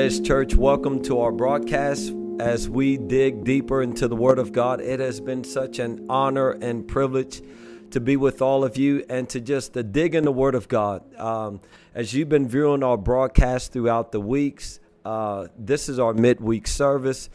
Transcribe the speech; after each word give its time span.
Church. 0.00 0.54
Welcome 0.54 1.02
to 1.02 1.20
our 1.20 1.30
broadcast 1.30 2.14
as 2.40 2.70
we 2.70 2.96
dig 2.96 3.44
deeper 3.44 3.82
into 3.82 4.08
the 4.08 4.16
Word 4.16 4.38
of 4.38 4.50
God. 4.50 4.80
It 4.80 4.98
has 4.98 5.20
been 5.20 5.44
such 5.44 5.78
an 5.78 6.06
honor 6.08 6.52
and 6.52 6.88
privilege 6.88 7.42
to 7.90 8.00
be 8.00 8.16
with 8.16 8.40
all 8.40 8.64
of 8.64 8.78
you 8.78 9.04
and 9.10 9.28
to 9.28 9.42
just 9.42 9.74
to 9.74 9.82
dig 9.82 10.14
in 10.14 10.24
the 10.24 10.32
Word 10.32 10.54
of 10.54 10.68
God. 10.68 11.14
Um, 11.16 11.60
as 11.94 12.14
you've 12.14 12.30
been 12.30 12.48
viewing 12.48 12.82
our 12.82 12.96
broadcast 12.96 13.74
throughout 13.74 14.10
the 14.10 14.22
weeks, 14.22 14.80
uh, 15.04 15.48
this 15.58 15.86
is 15.90 15.98
our 15.98 16.14
midweek 16.14 16.66
service. 16.66 17.28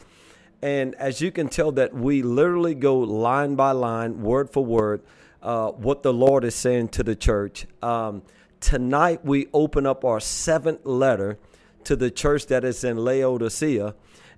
And 0.60 0.96
as 0.96 1.20
you 1.20 1.30
can 1.30 1.48
tell, 1.48 1.70
that 1.72 1.94
we 1.94 2.22
literally 2.22 2.74
go 2.74 2.98
line 2.98 3.54
by 3.54 3.70
line, 3.70 4.22
word 4.22 4.50
for 4.50 4.64
word, 4.64 5.02
uh, 5.40 5.70
what 5.70 6.02
the 6.02 6.12
Lord 6.12 6.42
is 6.42 6.56
saying 6.56 6.88
to 6.88 7.04
the 7.04 7.14
church. 7.14 7.68
Um, 7.80 8.22
tonight, 8.58 9.24
we 9.24 9.46
open 9.52 9.86
up 9.86 10.04
our 10.04 10.18
seventh 10.18 10.84
letter 10.84 11.38
to 11.86 11.96
the 11.96 12.10
church 12.10 12.46
that 12.46 12.64
is 12.64 12.84
in 12.84 12.96
Laodicea. 12.98 13.94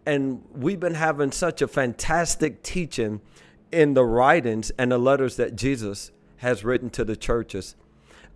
And 0.06 0.42
we've 0.54 0.80
been 0.80 0.94
having 0.94 1.32
such 1.32 1.60
a 1.60 1.68
fantastic 1.68 2.62
teaching 2.62 3.20
in 3.72 3.94
the 3.94 4.04
writings 4.04 4.70
and 4.78 4.92
the 4.92 4.98
letters 4.98 5.36
that 5.36 5.56
Jesus 5.56 6.12
has 6.38 6.64
written 6.64 6.90
to 6.90 7.04
the 7.04 7.16
churches. 7.16 7.74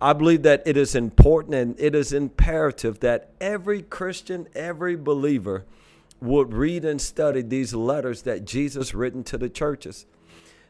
I 0.01 0.13
believe 0.13 0.43
that 0.43 0.63
it 0.65 0.75
is 0.75 0.95
important 0.95 1.55
and 1.55 1.79
it 1.79 1.95
is 1.95 2.11
imperative 2.11 2.99
that 2.99 3.29
every 3.39 3.81
Christian, 3.81 4.47
every 4.53 4.95
believer 4.95 5.65
would 6.19 6.53
read 6.53 6.83
and 6.83 7.01
study 7.01 7.41
these 7.41 7.73
letters 7.73 8.23
that 8.23 8.45
Jesus 8.45 8.93
written 8.93 9.23
to 9.25 9.37
the 9.37 9.49
churches. 9.49 10.05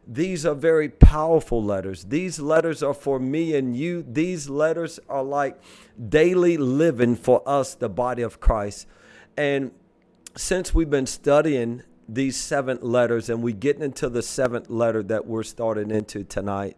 These 0.07 0.45
are 0.45 0.55
very 0.55 0.89
powerful 0.89 1.63
letters. 1.63 2.03
These 2.05 2.39
letters 2.39 2.83
are 2.83 2.93
for 2.93 3.19
me 3.19 3.55
and 3.55 3.75
you. 3.75 4.05
These 4.07 4.49
letters 4.49 4.99
are 5.07 5.23
like 5.23 5.61
daily 6.09 6.57
living 6.57 7.15
for 7.15 7.41
us, 7.47 7.75
the 7.75 7.89
body 7.89 8.21
of 8.21 8.39
Christ. 8.39 8.87
And 9.37 9.71
since 10.35 10.73
we've 10.73 10.89
been 10.89 11.05
studying 11.05 11.83
these 12.09 12.35
seven 12.35 12.79
letters 12.81 13.29
and 13.29 13.41
we 13.41 13.53
getting 13.53 13.81
into 13.81 14.09
the 14.09 14.21
seventh 14.21 14.69
letter 14.69 15.01
that 15.03 15.25
we're 15.25 15.43
starting 15.43 15.89
into 15.89 16.23
tonight, 16.25 16.75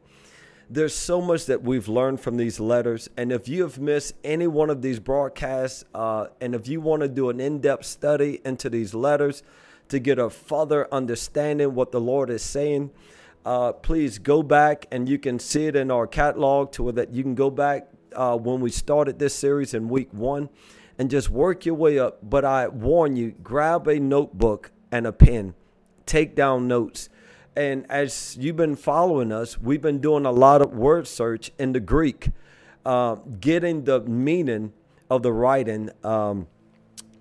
there's 0.69 0.95
so 0.95 1.21
much 1.21 1.45
that 1.45 1.63
we've 1.63 1.87
learned 1.87 2.19
from 2.19 2.37
these 2.37 2.59
letters. 2.59 3.09
And 3.17 3.31
if 3.31 3.47
you 3.47 3.63
have 3.63 3.79
missed 3.79 4.13
any 4.23 4.47
one 4.47 4.69
of 4.69 4.81
these 4.81 4.99
broadcasts, 4.99 5.83
uh, 5.93 6.27
and 6.41 6.53
if 6.55 6.67
you 6.67 6.81
want 6.81 7.01
to 7.01 7.07
do 7.07 7.29
an 7.29 7.39
in 7.39 7.59
depth 7.59 7.85
study 7.85 8.41
into 8.45 8.69
these 8.69 8.93
letters 8.93 9.43
to 9.89 9.99
get 9.99 10.19
a 10.19 10.29
further 10.29 10.87
understanding 10.93 11.75
what 11.75 11.91
the 11.91 12.01
Lord 12.01 12.29
is 12.29 12.41
saying, 12.41 12.91
uh, 13.45 13.73
please 13.73 14.17
go 14.17 14.41
back 14.41 14.87
and 14.91 15.07
you 15.07 15.19
can 15.19 15.37
see 15.39 15.67
it 15.67 15.75
in 15.75 15.91
our 15.91 16.07
catalog 16.07 16.71
to 16.73 16.83
where 16.83 16.93
that 16.93 17.13
you 17.13 17.21
can 17.21 17.35
go 17.35 17.49
back 17.49 17.87
uh, 18.15 18.35
when 18.35 18.59
we 18.59 18.71
started 18.71 19.19
this 19.19 19.35
series 19.35 19.73
in 19.73 19.87
week 19.87 20.09
one 20.11 20.49
and 20.97 21.09
just 21.09 21.29
work 21.29 21.65
your 21.65 21.75
way 21.75 21.99
up. 21.99 22.19
But 22.23 22.45
I 22.45 22.67
warn 22.67 23.15
you, 23.15 23.31
grab 23.43 23.87
a 23.87 23.99
notebook 23.99 24.71
and 24.91 25.05
a 25.05 25.11
pen, 25.11 25.53
take 26.05 26.35
down 26.35 26.67
notes. 26.67 27.09
And 27.55 27.85
as 27.89 28.35
you've 28.39 28.57
been 28.57 28.75
following 28.75 29.31
us, 29.31 29.59
we've 29.59 29.81
been 29.81 29.99
doing 29.99 30.25
a 30.25 30.31
lot 30.31 30.61
of 30.61 30.73
word 30.73 31.07
search 31.07 31.51
in 31.59 31.73
the 31.73 31.79
Greek, 31.79 32.29
uh, 32.85 33.15
getting 33.39 33.83
the 33.83 34.01
meaning 34.01 34.73
of 35.09 35.23
the 35.23 35.31
writing 35.31 35.89
um, 36.03 36.47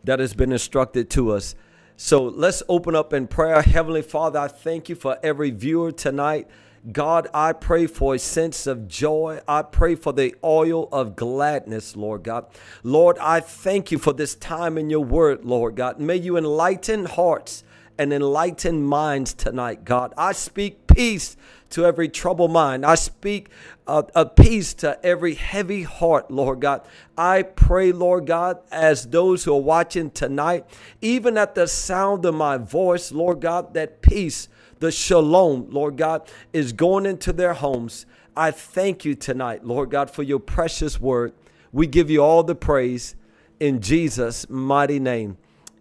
that 0.04 0.18
has 0.18 0.34
been 0.34 0.52
instructed 0.52 1.10
to 1.10 1.32
us. 1.32 1.54
So 1.96 2.24
let's 2.24 2.62
open 2.68 2.96
up 2.96 3.12
in 3.12 3.28
prayer. 3.28 3.62
Heavenly 3.62 4.02
Father, 4.02 4.40
I 4.40 4.48
thank 4.48 4.88
you 4.88 4.96
for 4.96 5.16
every 5.22 5.52
viewer 5.52 5.92
tonight. 5.92 6.48
God, 6.90 7.28
I 7.32 7.52
pray 7.52 7.86
for 7.86 8.16
a 8.16 8.18
sense 8.18 8.66
of 8.66 8.88
joy. 8.88 9.40
I 9.46 9.62
pray 9.62 9.94
for 9.94 10.12
the 10.12 10.34
oil 10.42 10.88
of 10.90 11.14
gladness, 11.14 11.94
Lord 11.94 12.24
God. 12.24 12.46
Lord, 12.82 13.16
I 13.20 13.38
thank 13.38 13.92
you 13.92 13.98
for 13.98 14.12
this 14.12 14.34
time 14.34 14.76
in 14.76 14.90
your 14.90 15.04
word, 15.04 15.44
Lord 15.44 15.76
God. 15.76 16.00
May 16.00 16.16
you 16.16 16.36
enlighten 16.36 17.04
hearts 17.04 17.62
and 17.96 18.12
enlighten 18.12 18.82
minds 18.82 19.32
tonight, 19.32 19.84
God. 19.84 20.12
I 20.18 20.32
speak 20.32 20.83
peace 20.94 21.36
to 21.70 21.84
every 21.84 22.08
troubled 22.08 22.52
mind. 22.52 22.86
I 22.86 22.94
speak 22.94 23.48
uh, 23.86 24.02
a 24.14 24.24
peace 24.26 24.74
to 24.74 25.04
every 25.04 25.34
heavy 25.34 25.82
heart, 25.82 26.30
Lord 26.30 26.60
God. 26.60 26.82
I 27.18 27.42
pray, 27.42 27.90
Lord 27.90 28.26
God, 28.26 28.58
as 28.70 29.08
those 29.08 29.44
who 29.44 29.54
are 29.54 29.60
watching 29.60 30.10
tonight, 30.10 30.64
even 31.00 31.36
at 31.36 31.54
the 31.54 31.66
sound 31.66 32.24
of 32.24 32.34
my 32.34 32.58
voice, 32.58 33.10
Lord 33.10 33.40
God, 33.40 33.74
that 33.74 34.02
peace, 34.02 34.48
the 34.78 34.92
shalom, 34.92 35.68
Lord 35.70 35.96
God, 35.96 36.30
is 36.52 36.72
going 36.72 37.06
into 37.06 37.32
their 37.32 37.54
homes. 37.54 38.06
I 38.36 38.50
thank 38.50 39.04
you 39.04 39.14
tonight, 39.14 39.64
Lord 39.64 39.90
God, 39.90 40.10
for 40.10 40.22
your 40.22 40.40
precious 40.40 41.00
word. 41.00 41.32
We 41.72 41.86
give 41.86 42.08
you 42.08 42.22
all 42.22 42.44
the 42.44 42.54
praise 42.54 43.16
in 43.58 43.80
Jesus' 43.80 44.48
mighty 44.48 45.00
name. 45.00 45.38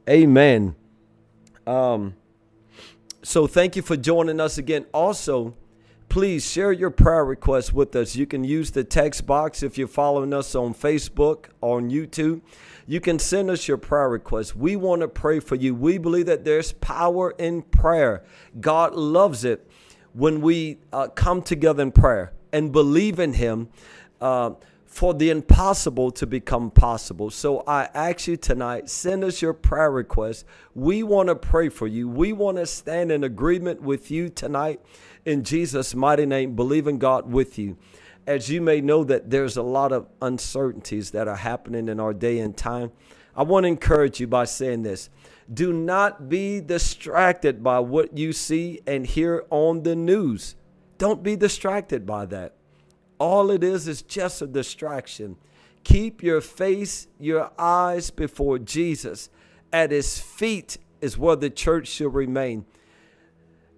Amen. 0.10 0.76
Um, 1.68 2.16
so 3.24 3.48
thank 3.48 3.78
you 3.78 3.82
for 3.82 3.96
joining 3.96 4.42
us 4.42 4.58
again. 4.58 4.86
Also, 4.94 5.56
please 6.10 6.46
share 6.46 6.74
your 6.74 6.90
prayer 6.90 7.24
requests 7.24 7.72
with 7.72 7.96
us. 7.96 8.18
You 8.18 8.26
can 8.26 8.44
use 8.44 8.72
the 8.72 8.84
text 8.84 9.26
box 9.26 9.64
if 9.64 9.78
you're 9.78 9.88
following 9.88 10.34
us 10.34 10.56
on 10.56 10.74
Facebook 10.74 11.46
or 11.62 11.78
on 11.78 11.90
YouTube. 11.90 12.42
You 12.86 13.00
can 13.00 13.20
send 13.20 13.50
us 13.50 13.66
your 13.66 13.78
prayer 13.78 14.10
requests. 14.10 14.54
We 14.54 14.76
want 14.76 15.02
to 15.02 15.08
pray 15.08 15.40
for 15.40 15.56
you. 15.56 15.74
We 15.74 15.98
believe 15.98 16.26
that 16.26 16.44
there's 16.44 16.74
power 16.74 17.32
in 17.38 17.62
prayer. 17.62 18.26
God 18.60 18.94
loves 18.94 19.46
it 19.46 19.72
when 20.12 20.42
we 20.42 20.80
uh, 20.92 21.08
come 21.08 21.42
together 21.42 21.82
in 21.82 21.94
prayer 21.94 22.34
and 22.52 22.74
believe 22.74 23.20
in 23.20 23.34
Him. 23.34 23.70
Uh, 24.20 24.52
for 24.94 25.16
the 25.16 25.32
impossible 25.32 26.12
to 26.12 26.28
become 26.28 26.70
possible. 26.70 27.32
So 27.32 27.64
I 27.66 27.90
ask 27.96 28.28
you 28.28 28.38
tonight, 28.38 28.92
send 28.92 29.24
us 29.24 29.42
your 29.42 29.54
prayer 29.54 29.90
requests. 29.90 30.46
We 30.76 31.02
want 31.02 31.30
to 31.30 31.36
pray 31.36 31.70
for 31.70 31.88
you. 31.88 32.08
We 32.08 32.32
want 32.32 32.58
to 32.58 32.68
stand 32.68 33.12
in 33.12 33.24
agreement 33.24 33.82
with 33.82 34.12
you 34.12 34.30
tonight 34.30 34.82
in 35.26 35.44
Jesus' 35.44 35.96
mighty 35.96 36.28
name, 36.28 36.56
believing 36.56 37.00
God 37.00 37.32
with 37.32 37.58
you. 37.58 37.76
As 38.28 38.50
you 38.50 38.62
may 38.62 38.82
know 38.82 39.04
that 39.04 39.32
there's 39.32 39.58
a 39.58 39.64
lot 39.64 39.92
of 39.92 40.08
uncertainties 40.22 41.10
that 41.10 41.28
are 41.28 41.38
happening 41.38 41.90
in 41.90 42.00
our 42.00 42.14
day 42.14 42.38
and 42.38 42.56
time. 42.56 42.92
I 43.36 43.42
want 43.42 43.64
to 43.64 43.70
encourage 43.70 44.20
you 44.20 44.28
by 44.28 44.46
saying 44.46 44.84
this. 44.84 45.10
Do 45.52 45.74
not 45.74 46.30
be 46.30 46.62
distracted 46.62 47.64
by 47.64 47.80
what 47.80 48.16
you 48.16 48.32
see 48.32 48.82
and 48.86 49.08
hear 49.08 49.44
on 49.50 49.82
the 49.82 49.96
news. 49.96 50.56
Don't 51.00 51.24
be 51.24 51.36
distracted 51.36 52.06
by 52.06 52.28
that. 52.28 52.54
All 53.24 53.52
it 53.52 53.64
is 53.64 53.88
is 53.88 54.02
just 54.02 54.42
a 54.42 54.48
distraction. 54.48 55.38
Keep 55.86 56.22
your 56.22 56.42
face, 56.42 57.08
your 57.22 57.52
eyes 57.58 58.10
before 58.10 58.60
Jesus. 58.60 59.30
At 59.72 59.92
his 59.92 60.20
feet 60.20 60.78
is 61.00 61.18
where 61.18 61.38
the 61.38 61.50
church 61.50 61.88
should 61.88 62.14
remain. 62.14 62.66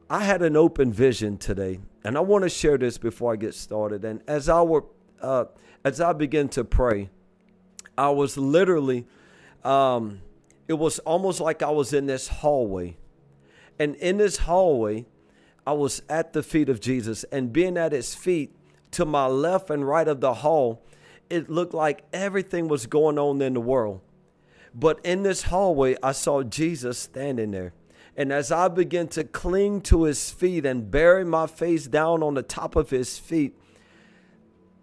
I 0.10 0.24
had 0.24 0.42
an 0.42 0.58
open 0.58 0.92
vision 0.92 1.38
today, 1.38 1.80
and 2.04 2.18
I 2.18 2.22
want 2.22 2.42
to 2.42 2.50
share 2.50 2.80
this 2.80 2.98
before 2.98 3.34
I 3.34 3.36
get 3.36 3.54
started. 3.54 4.04
And 4.04 4.24
as 4.26 4.50
I 4.50 4.64
were, 4.64 4.86
uh, 5.22 5.46
as 5.84 6.02
I 6.02 6.14
began 6.14 6.50
to 6.50 6.64
pray, 6.64 7.12
I 7.96 8.10
was 8.10 8.38
literally, 8.38 9.06
um, 9.64 10.22
it 10.68 10.74
was 10.74 10.98
almost 10.98 11.40
like 11.40 11.62
I 11.62 11.70
was 11.70 11.94
in 11.94 12.08
this 12.08 12.28
hallway, 12.28 12.98
and 13.78 13.96
in 13.98 14.18
this 14.18 14.38
hallway, 14.38 15.06
I 15.68 15.74
was 15.74 16.02
at 16.10 16.34
the 16.34 16.42
feet 16.42 16.68
of 16.68 16.80
Jesus, 16.80 17.26
and 17.26 17.54
being 17.54 17.78
at 17.78 17.92
his 17.92 18.16
feet, 18.16 18.52
to 18.96 19.06
my 19.06 19.28
left 19.28 19.70
and 19.70 19.86
right 19.86 20.08
of 20.08 20.22
the 20.22 20.36
hall, 20.36 20.82
it 21.30 21.50
looked 21.50 21.74
like 21.74 22.04
everything 22.14 22.68
was 22.68 22.86
going 22.86 23.20
on 23.20 23.42
in 23.42 23.54
the 23.54 23.60
world. 23.60 24.02
But 24.74 25.00
in 25.04 25.24
this 25.24 25.44
hallway, 25.44 25.96
I 26.02 26.14
saw 26.14 26.44
Jesus 26.44 26.98
standing 26.98 27.52
there. 27.52 27.74
And 28.16 28.32
as 28.32 28.52
I 28.52 28.70
began 28.70 29.10
to 29.10 29.26
cling 29.26 29.82
to 29.82 30.04
his 30.04 30.32
feet 30.32 30.66
and 30.66 30.90
bury 30.90 31.26
my 31.26 31.48
face 31.48 31.88
down 31.88 32.24
on 32.24 32.36
the 32.36 32.42
top 32.42 32.78
of 32.78 32.90
his 32.90 33.18
feet, 33.18 33.58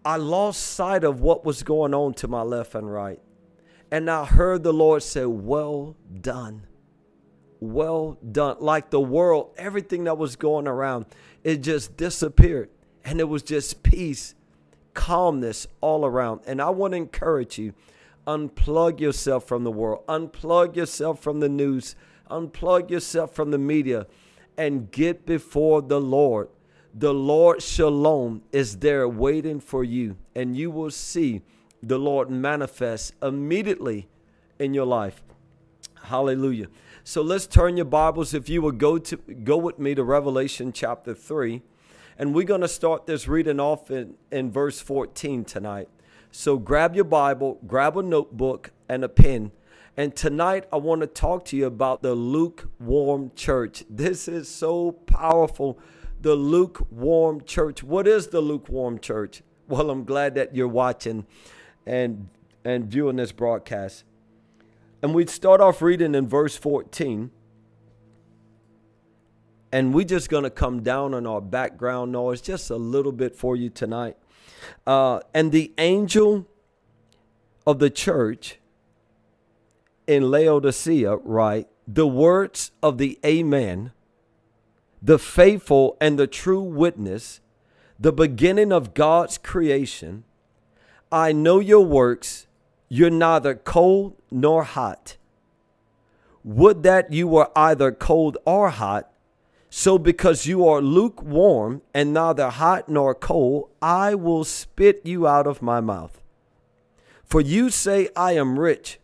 I 0.05 0.17
lost 0.17 0.61
sight 0.63 1.05
of 1.05 1.21
what 1.21 1.45
was 1.45 1.63
going 1.63 1.95
on 1.95 2.13
to 2.15 2.29
my 2.29 2.43
left 2.43 2.75
and 2.75 2.93
right. 2.93 3.21
And 3.91 4.11
I 4.11 4.27
heard 4.27 4.63
the 4.63 4.73
Lord 4.73 5.03
say, 5.03 5.25
Well 5.25 5.97
done. 6.21 6.67
Well 7.61 8.19
done. 8.31 8.57
Like 8.61 8.91
the 8.91 9.01
world, 9.01 9.55
everything 9.57 10.05
that 10.05 10.19
was 10.19 10.37
going 10.37 10.67
around, 10.67 11.07
it 11.45 11.63
just 11.63 11.97
disappeared 11.97 12.69
and 13.05 13.21
it 13.21 13.29
was 13.29 13.43
just 13.43 13.83
peace, 13.83 14.35
calmness 14.95 15.67
all 15.81 16.05
around. 16.05 16.41
And 16.47 16.61
I 16.61 16.71
want 16.71 16.93
to 16.93 16.99
encourage 16.99 17.59
you 17.59 17.75
unplug 18.27 19.01
yourself 19.01 19.47
from 19.47 19.65
the 19.65 19.71
world, 19.71 20.07
unplug 20.07 20.77
yourself 20.77 21.21
from 21.21 21.41
the 21.41 21.49
news, 21.49 21.97
unplug 22.31 22.91
yourself 22.91 23.35
from 23.35 23.51
the 23.51 23.59
media, 23.59 24.07
and 24.57 24.91
get 24.91 25.27
before 25.27 25.83
the 25.83 26.01
Lord. 26.01 26.49
The 26.95 27.15
Lord 27.15 27.63
Shalom 27.63 28.43
is 28.53 28.79
there 28.79 29.09
waiting 29.09 29.61
for 29.61 29.83
you, 29.83 30.17
and 30.35 30.57
you 30.57 30.71
will 30.71 30.91
see 30.91 31.43
the 31.83 31.99
Lord 31.99 32.31
manifest 32.31 33.15
immediately 33.23 34.09
in 34.59 34.75
your 34.75 34.87
life. 34.87 35.23
Hallelujah. 36.05 36.67
So 37.05 37.23
let's 37.23 37.47
turn 37.47 37.77
your 37.77 37.87
Bibles, 37.87 38.35
if 38.35 38.49
you 38.49 38.63
will 38.63 38.73
go 38.73 38.99
to 38.99 39.17
go 39.17 39.57
with 39.57 39.79
me 39.79 39.95
to 39.95 40.05
Revelation 40.05 40.73
chapter 40.73 41.15
3. 41.15 41.63
And 42.19 42.35
we're 42.35 42.45
going 42.45 42.61
to 42.61 42.69
start 42.69 43.07
this 43.07 43.27
reading 43.27 43.59
off 43.59 43.91
in, 43.91 44.15
in 44.31 44.51
verse 44.51 44.81
14 44.81 45.45
tonight. 45.45 45.89
So 46.31 46.57
grab 46.57 46.95
your 46.95 47.05
Bible, 47.05 47.59
grab 47.67 47.97
a 47.97 48.03
notebook 48.03 48.71
and 48.89 49.05
a 49.05 49.09
pen, 49.09 49.53
And 49.97 50.17
tonight, 50.17 50.65
I 50.73 50.77
want 50.77 51.03
to 51.03 51.07
talk 51.07 51.45
to 51.47 51.57
you 51.57 51.67
about 51.67 52.03
the 52.03 52.15
lukewarm 52.15 53.33
church. 53.37 53.85
This 53.91 54.27
is 54.27 54.49
so 54.49 54.93
powerful. 54.93 55.79
The 56.21 56.35
lukewarm 56.35 57.43
church. 57.45 57.83
What 57.83 58.09
is 58.09 58.29
the 58.29 58.41
lukewarm 58.41 58.99
church? 58.99 59.43
Well, 59.69 59.91
I'm 59.91 60.05
glad 60.05 60.35
that 60.37 60.55
you're 60.55 60.69
watching 60.69 61.27
and, 61.85 62.29
and 62.65 62.87
viewing 62.87 63.17
this 63.17 63.33
broadcast. 63.33 64.05
And 65.03 65.15
we 65.15 65.27
start 65.27 65.61
off 65.61 65.83
reading 65.83 66.15
in 66.15 66.27
verse 66.29 66.57
14. 66.57 67.31
And 69.73 69.95
we're 69.95 70.05
just 70.05 70.29
going 70.29 70.45
to 70.45 70.51
come 70.51 70.83
down 70.83 71.15
on 71.15 71.27
our 71.27 71.41
background 71.41 72.13
noise 72.13 72.43
just 72.43 72.69
a 72.71 72.77
little 72.77 73.13
bit 73.13 73.35
for 73.35 73.57
you 73.57 73.71
tonight. 73.71 74.17
Uh, 74.87 75.21
and 75.33 75.51
the 75.51 75.73
angel 75.79 76.47
of 77.67 77.79
the 77.79 77.91
church 77.91 78.59
in 80.07 80.31
Laodicea 80.31 81.17
write, 81.17 81.69
the 81.87 82.07
words 82.07 82.71
of 82.83 82.99
the 82.99 83.19
Amen, 83.25 83.93
the 85.01 85.19
faithful 85.19 85.97
and 86.01 86.19
the 86.19 86.27
true 86.27 86.63
witness, 86.63 87.41
the 87.99 88.13
beginning 88.13 88.73
of 88.73 88.95
God's 88.95 89.39
creation. 89.39 90.25
I 91.11 91.33
know 91.33 91.61
your 91.61 91.85
works. 91.85 92.47
You're 92.89 93.11
neither 93.11 93.55
cold 93.55 94.17
nor 94.31 94.65
hot. 94.65 95.17
Would 96.45 96.83
that 96.83 97.13
you 97.13 97.27
were 97.27 97.51
either 97.57 97.93
cold 97.93 98.37
or 98.45 98.71
hot. 98.71 99.12
So, 99.75 99.97
because 99.97 100.45
you 100.45 100.69
are 100.69 100.83
lukewarm 100.83 101.81
and 101.95 102.13
neither 102.13 102.51
hot 102.51 102.91
nor 102.91 103.15
cold, 103.15 103.71
I 103.81 104.15
will 104.15 104.45
spit 104.45 105.01
you 105.05 105.27
out 105.27 105.47
of 105.47 105.63
my 105.63 105.81
mouth. 105.81 106.21
For 107.25 107.41
you 107.41 107.71
say, 107.71 108.11
I 108.15 108.33
am 108.33 108.59
rich 108.59 109.01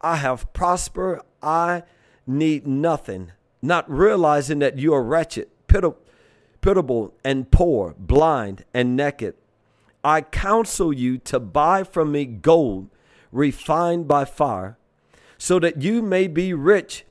I 0.00 0.16
have 0.16 0.50
prospered. 0.54 1.20
I 1.42 1.82
need 2.26 2.66
nothing, 2.66 3.32
not 3.60 3.90
realizing 3.90 4.60
that 4.60 4.78
you 4.78 4.94
are 4.94 5.02
wretched, 5.02 5.48
pitiable, 5.66 7.14
and 7.22 7.50
poor, 7.50 7.94
blind 7.98 8.64
and 8.72 8.96
naked. 8.96 9.34
I 10.02 10.22
counsel 10.22 10.94
you 10.94 11.18
to 11.18 11.38
buy 11.38 11.84
from 11.84 12.12
me 12.12 12.24
gold 12.24 12.88
refined 13.32 14.08
by 14.08 14.24
fire, 14.24 14.78
so 15.36 15.58
that 15.58 15.82
you 15.82 16.00
may 16.00 16.26
be 16.26 16.54
rich, 16.54 17.04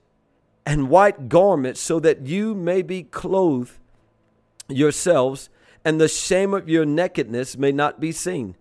and 0.66 0.90
white 0.90 1.30
garments, 1.30 1.80
so 1.80 2.00
that 2.00 2.26
you 2.26 2.56
may 2.56 2.82
be 2.82 3.04
clothed 3.04 3.78
yourselves, 4.68 5.50
and 5.84 6.02
the 6.02 6.08
shame 6.08 6.54
of 6.54 6.68
your 6.68 6.86
nakedness 6.86 7.58
may 7.58 7.72
not 7.72 8.00
be 8.00 8.12
seen, 8.12 8.56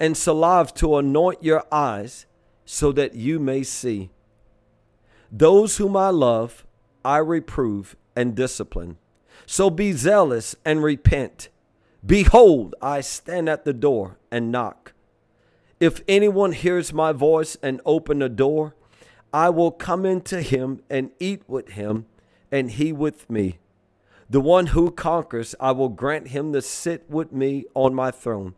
and 0.00 0.16
salve 0.16 0.74
to 0.74 0.96
anoint 0.96 1.42
your 1.42 1.64
eyes 1.70 2.26
so 2.64 2.90
that 2.92 3.14
you 3.14 3.38
may 3.38 3.62
see. 3.62 4.10
Those 5.30 5.76
whom 5.76 5.96
I 5.96 6.10
love, 6.10 6.66
I 7.04 7.18
reprove 7.18 7.96
and 8.16 8.34
discipline. 8.34 8.96
So 9.46 9.70
be 9.70 9.92
zealous 9.92 10.56
and 10.64 10.82
repent. 10.82 11.48
Behold, 12.04 12.74
I 12.82 13.00
stand 13.00 13.48
at 13.48 13.64
the 13.64 13.72
door 13.72 14.18
and 14.30 14.50
knock. 14.50 14.92
If 15.80 16.02
anyone 16.08 16.52
hears 16.52 16.92
my 16.92 17.12
voice 17.12 17.56
and 17.62 17.80
open 17.84 18.18
the 18.18 18.28
door, 18.28 18.74
I 19.32 19.50
will 19.50 19.70
come 19.70 20.06
into 20.06 20.42
him 20.42 20.80
and 20.88 21.10
eat 21.18 21.42
with 21.46 21.70
him, 21.70 22.06
and 22.50 22.70
he 22.70 22.92
with 22.92 23.28
me. 23.28 23.58
The 24.30 24.40
one 24.40 24.68
who 24.68 24.90
conquers, 24.90 25.54
I 25.58 25.72
will 25.72 25.88
grant 25.88 26.28
him 26.28 26.52
to 26.52 26.62
sit 26.62 27.08
with 27.08 27.32
me 27.32 27.64
on 27.74 27.94
my 27.94 28.10
throne 28.10 28.54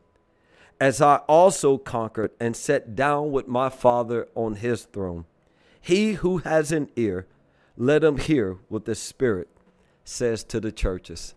as 0.80 1.02
I 1.02 1.16
also 1.28 1.76
conquered 1.76 2.30
and 2.40 2.56
sat 2.56 2.96
down 2.96 3.30
with 3.30 3.46
my 3.46 3.68
Father 3.68 4.28
on 4.34 4.56
his 4.56 4.84
throne. 4.84 5.26
He 5.80 6.14
who 6.14 6.38
has 6.38 6.72
an 6.72 6.88
ear, 6.96 7.26
let 7.76 8.02
him 8.02 8.16
hear 8.16 8.56
what 8.68 8.86
the 8.86 8.94
Spirit 8.94 9.48
says 10.04 10.42
to 10.44 10.58
the 10.58 10.72
churches. 10.72 11.34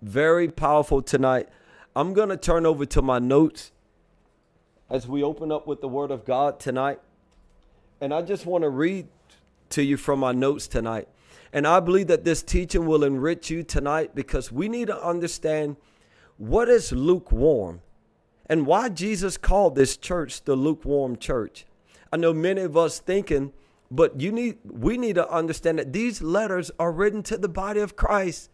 Very 0.00 0.48
powerful 0.48 1.02
tonight. 1.02 1.48
I'm 1.94 2.14
going 2.14 2.30
to 2.30 2.36
turn 2.36 2.64
over 2.64 2.86
to 2.86 3.02
my 3.02 3.18
notes 3.18 3.70
as 4.90 5.06
we 5.06 5.22
open 5.22 5.52
up 5.52 5.66
with 5.66 5.80
the 5.80 5.88
Word 5.88 6.10
of 6.10 6.24
God 6.24 6.58
tonight. 6.58 7.00
And 8.00 8.12
I 8.12 8.22
just 8.22 8.46
want 8.46 8.62
to 8.62 8.70
read 8.70 9.06
to 9.70 9.82
you 9.82 9.96
from 9.96 10.20
my 10.20 10.32
notes 10.32 10.68
tonight. 10.68 11.08
And 11.52 11.66
I 11.66 11.80
believe 11.80 12.08
that 12.08 12.24
this 12.24 12.42
teaching 12.42 12.86
will 12.86 13.04
enrich 13.04 13.50
you 13.50 13.62
tonight 13.62 14.14
because 14.14 14.50
we 14.50 14.68
need 14.68 14.88
to 14.88 15.04
understand 15.04 15.76
what 16.36 16.68
is 16.68 16.92
lukewarm 16.92 17.80
and 18.46 18.66
why 18.66 18.88
Jesus 18.88 19.36
called 19.36 19.74
this 19.74 19.96
church 19.96 20.42
the 20.44 20.56
lukewarm 20.56 21.16
church. 21.16 21.64
I 22.12 22.16
know 22.16 22.32
many 22.32 22.62
of 22.62 22.76
us 22.76 22.98
thinking, 22.98 23.52
but 23.90 24.20
you 24.20 24.32
need 24.32 24.58
we 24.64 24.98
need 24.98 25.14
to 25.14 25.28
understand 25.30 25.78
that 25.78 25.92
these 25.92 26.20
letters 26.22 26.70
are 26.78 26.92
written 26.92 27.22
to 27.24 27.38
the 27.38 27.48
body 27.48 27.80
of 27.80 27.96
Christ. 27.96 28.50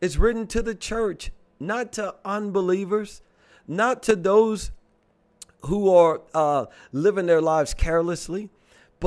It's 0.00 0.16
written 0.16 0.46
to 0.48 0.62
the 0.62 0.74
church, 0.74 1.32
not 1.58 1.92
to 1.94 2.14
unbelievers, 2.24 3.22
not 3.66 4.02
to 4.04 4.16
those 4.16 4.70
who 5.62 5.92
are 5.92 6.20
uh, 6.34 6.66
living 6.92 7.26
their 7.26 7.40
lives 7.40 7.74
carelessly, 7.74 8.50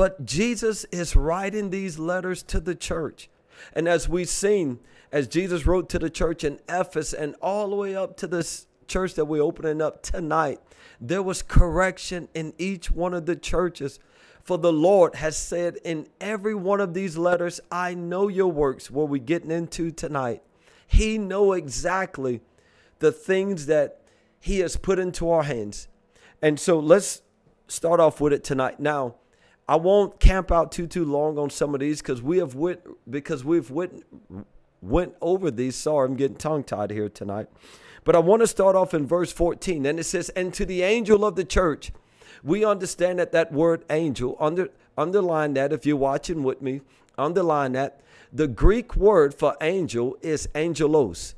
but 0.00 0.24
Jesus 0.24 0.86
is 0.90 1.14
writing 1.14 1.68
these 1.68 1.98
letters 1.98 2.42
to 2.44 2.58
the 2.58 2.74
church. 2.74 3.28
And 3.74 3.86
as 3.86 4.08
we've 4.08 4.30
seen, 4.30 4.78
as 5.12 5.28
Jesus 5.28 5.66
wrote 5.66 5.90
to 5.90 5.98
the 5.98 6.08
church 6.08 6.42
in 6.42 6.58
Ephesus 6.70 7.12
and 7.12 7.34
all 7.42 7.68
the 7.68 7.76
way 7.76 7.94
up 7.94 8.16
to 8.16 8.26
this 8.26 8.66
church 8.88 9.12
that 9.16 9.26
we're 9.26 9.42
opening 9.42 9.82
up 9.82 10.02
tonight, 10.02 10.58
there 11.02 11.22
was 11.22 11.42
correction 11.42 12.30
in 12.32 12.54
each 12.56 12.90
one 12.90 13.12
of 13.12 13.26
the 13.26 13.36
churches. 13.36 14.00
For 14.42 14.56
the 14.56 14.72
Lord 14.72 15.16
has 15.16 15.36
said 15.36 15.76
in 15.84 16.06
every 16.18 16.54
one 16.54 16.80
of 16.80 16.94
these 16.94 17.18
letters, 17.18 17.60
I 17.70 17.92
know 17.92 18.28
your 18.28 18.50
works, 18.50 18.90
what 18.90 19.10
we're 19.10 19.18
getting 19.18 19.50
into 19.50 19.90
tonight. 19.90 20.42
He 20.86 21.18
know 21.18 21.52
exactly 21.52 22.40
the 23.00 23.12
things 23.12 23.66
that 23.66 24.00
he 24.40 24.60
has 24.60 24.78
put 24.78 24.98
into 24.98 25.28
our 25.28 25.42
hands. 25.42 25.88
And 26.40 26.58
so 26.58 26.78
let's 26.78 27.20
start 27.68 28.00
off 28.00 28.18
with 28.18 28.32
it 28.32 28.42
tonight. 28.42 28.80
Now, 28.80 29.16
I 29.70 29.76
won't 29.76 30.18
camp 30.18 30.50
out 30.50 30.72
too 30.72 30.88
too 30.88 31.04
long 31.04 31.38
on 31.38 31.48
some 31.48 31.74
of 31.74 31.80
these 31.80 32.02
because 32.02 32.20
we 32.20 32.38
have 32.38 32.56
went 32.56 32.80
because 33.08 33.44
we've 33.44 33.70
went 33.70 34.02
went 34.82 35.14
over 35.20 35.48
these. 35.48 35.76
Sorry, 35.76 36.08
I'm 36.08 36.16
getting 36.16 36.36
tongue 36.36 36.64
tied 36.64 36.90
here 36.90 37.08
tonight. 37.08 37.46
But 38.02 38.16
I 38.16 38.18
want 38.18 38.42
to 38.42 38.48
start 38.48 38.74
off 38.74 38.94
in 38.94 39.06
verse 39.06 39.30
14. 39.30 39.86
And 39.86 40.00
it 40.00 40.04
says, 40.04 40.28
And 40.30 40.52
to 40.54 40.66
the 40.66 40.82
angel 40.82 41.24
of 41.24 41.36
the 41.36 41.44
church, 41.44 41.92
we 42.42 42.64
understand 42.64 43.20
that 43.20 43.30
that 43.30 43.52
word 43.52 43.84
angel, 43.90 44.36
under, 44.40 44.70
underline 44.98 45.54
that 45.54 45.72
if 45.72 45.86
you're 45.86 45.96
watching 45.96 46.42
with 46.42 46.60
me, 46.60 46.80
underline 47.16 47.72
that. 47.72 48.00
The 48.32 48.48
Greek 48.48 48.96
word 48.96 49.34
for 49.34 49.56
angel 49.60 50.16
is 50.20 50.48
angelos. 50.52 51.36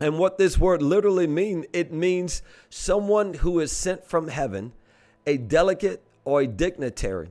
And 0.00 0.18
what 0.18 0.36
this 0.36 0.58
word 0.58 0.82
literally 0.82 1.28
means, 1.28 1.66
it 1.72 1.92
means 1.92 2.42
someone 2.70 3.34
who 3.34 3.60
is 3.60 3.70
sent 3.70 4.04
from 4.04 4.26
heaven, 4.26 4.72
a 5.28 5.36
delegate 5.36 6.02
or 6.24 6.40
a 6.40 6.48
dignitary. 6.48 7.28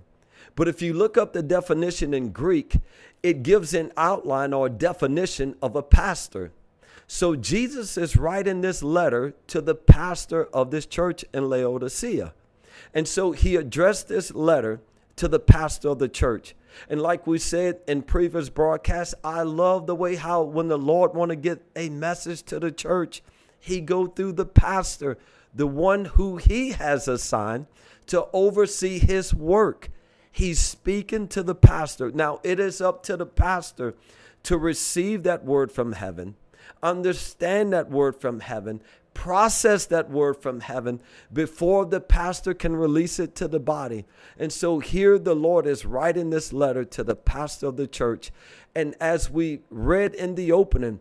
But 0.55 0.67
if 0.67 0.81
you 0.81 0.93
look 0.93 1.17
up 1.17 1.34
the 1.34 1.43
definition 1.43 2.13
in 2.13 2.31
Greek, 2.31 2.77
it 3.24 3.43
gives 3.43 3.74
an 3.74 3.91
outline 3.96 4.53
or 4.53 4.70
definition 4.70 5.55
of 5.62 5.75
a 5.75 5.84
pastor. 5.84 6.51
So 7.08 7.36
Jesus 7.36 7.98
is 7.98 8.15
writing 8.15 8.62
this 8.62 8.81
letter 8.81 9.34
to 9.48 9.62
the 9.62 9.75
pastor 9.75 10.46
of 10.53 10.72
this 10.72 10.86
church 10.86 11.25
in 11.34 11.50
Laodicea. 11.50 12.34
And 12.93 13.08
so 13.08 13.31
he 13.31 13.55
addressed 13.55 14.08
this 14.08 14.34
letter 14.34 14.81
to 15.17 15.27
the 15.27 15.39
pastor 15.39 15.89
of 15.89 16.00
the 16.00 16.10
church. 16.10 16.55
And 16.89 17.01
like 17.01 17.27
we 17.27 17.38
said 17.38 17.81
in 17.88 18.01
previous 18.01 18.50
broadcasts, 18.50 19.13
I 19.24 19.43
love 19.43 19.88
the 19.88 19.96
way 19.96 20.15
how 20.15 20.41
when 20.41 20.67
the 20.67 20.77
Lord 20.77 21.13
want 21.13 21.29
to 21.29 21.36
get 21.36 21.62
a 21.75 21.89
message 21.89 22.43
to 22.43 22.60
the 22.60 22.72
church, 22.72 23.22
he 23.60 23.81
go 23.81 24.08
through 24.08 24.34
the 24.34 24.46
pastor, 24.46 25.17
the 25.53 25.67
one 25.67 26.05
who 26.05 26.38
he 26.38 26.72
has 26.72 27.08
assigned 27.08 27.67
to 28.08 28.27
oversee 28.34 29.00
his 29.00 29.34
work. 29.34 29.89
He's 30.31 30.59
speaking 30.59 31.27
to 31.29 31.43
the 31.43 31.55
pastor. 31.55 32.11
Now, 32.11 32.39
it 32.43 32.59
is 32.59 32.81
up 32.81 33.03
to 33.03 33.17
the 33.17 33.25
pastor 33.25 33.95
to 34.43 34.57
receive 34.57 35.23
that 35.23 35.43
word 35.45 35.71
from 35.71 35.93
heaven 35.93 36.35
understand 36.83 37.73
that 37.73 37.89
word 37.89 38.15
from 38.15 38.39
heaven, 38.39 38.81
process 39.13 39.85
that 39.88 40.09
word 40.09 40.35
from 40.35 40.61
heaven 40.61 41.01
before 41.31 41.85
the 41.85 42.00
pastor 42.00 42.53
can 42.53 42.75
release 42.75 43.19
it 43.19 43.35
to 43.35 43.47
the 43.47 43.59
body. 43.59 44.05
And 44.38 44.51
so 44.51 44.79
here 44.79 45.19
the 45.19 45.35
Lord 45.35 45.65
is 45.65 45.85
writing 45.85 46.29
this 46.29 46.53
letter 46.53 46.83
to 46.85 47.03
the 47.03 47.15
pastor 47.15 47.67
of 47.67 47.77
the 47.77 47.88
church. 47.88 48.31
And 48.73 48.95
as 49.00 49.29
we 49.29 49.61
read 49.69 50.13
in 50.15 50.35
the 50.35 50.51
opening, 50.51 51.00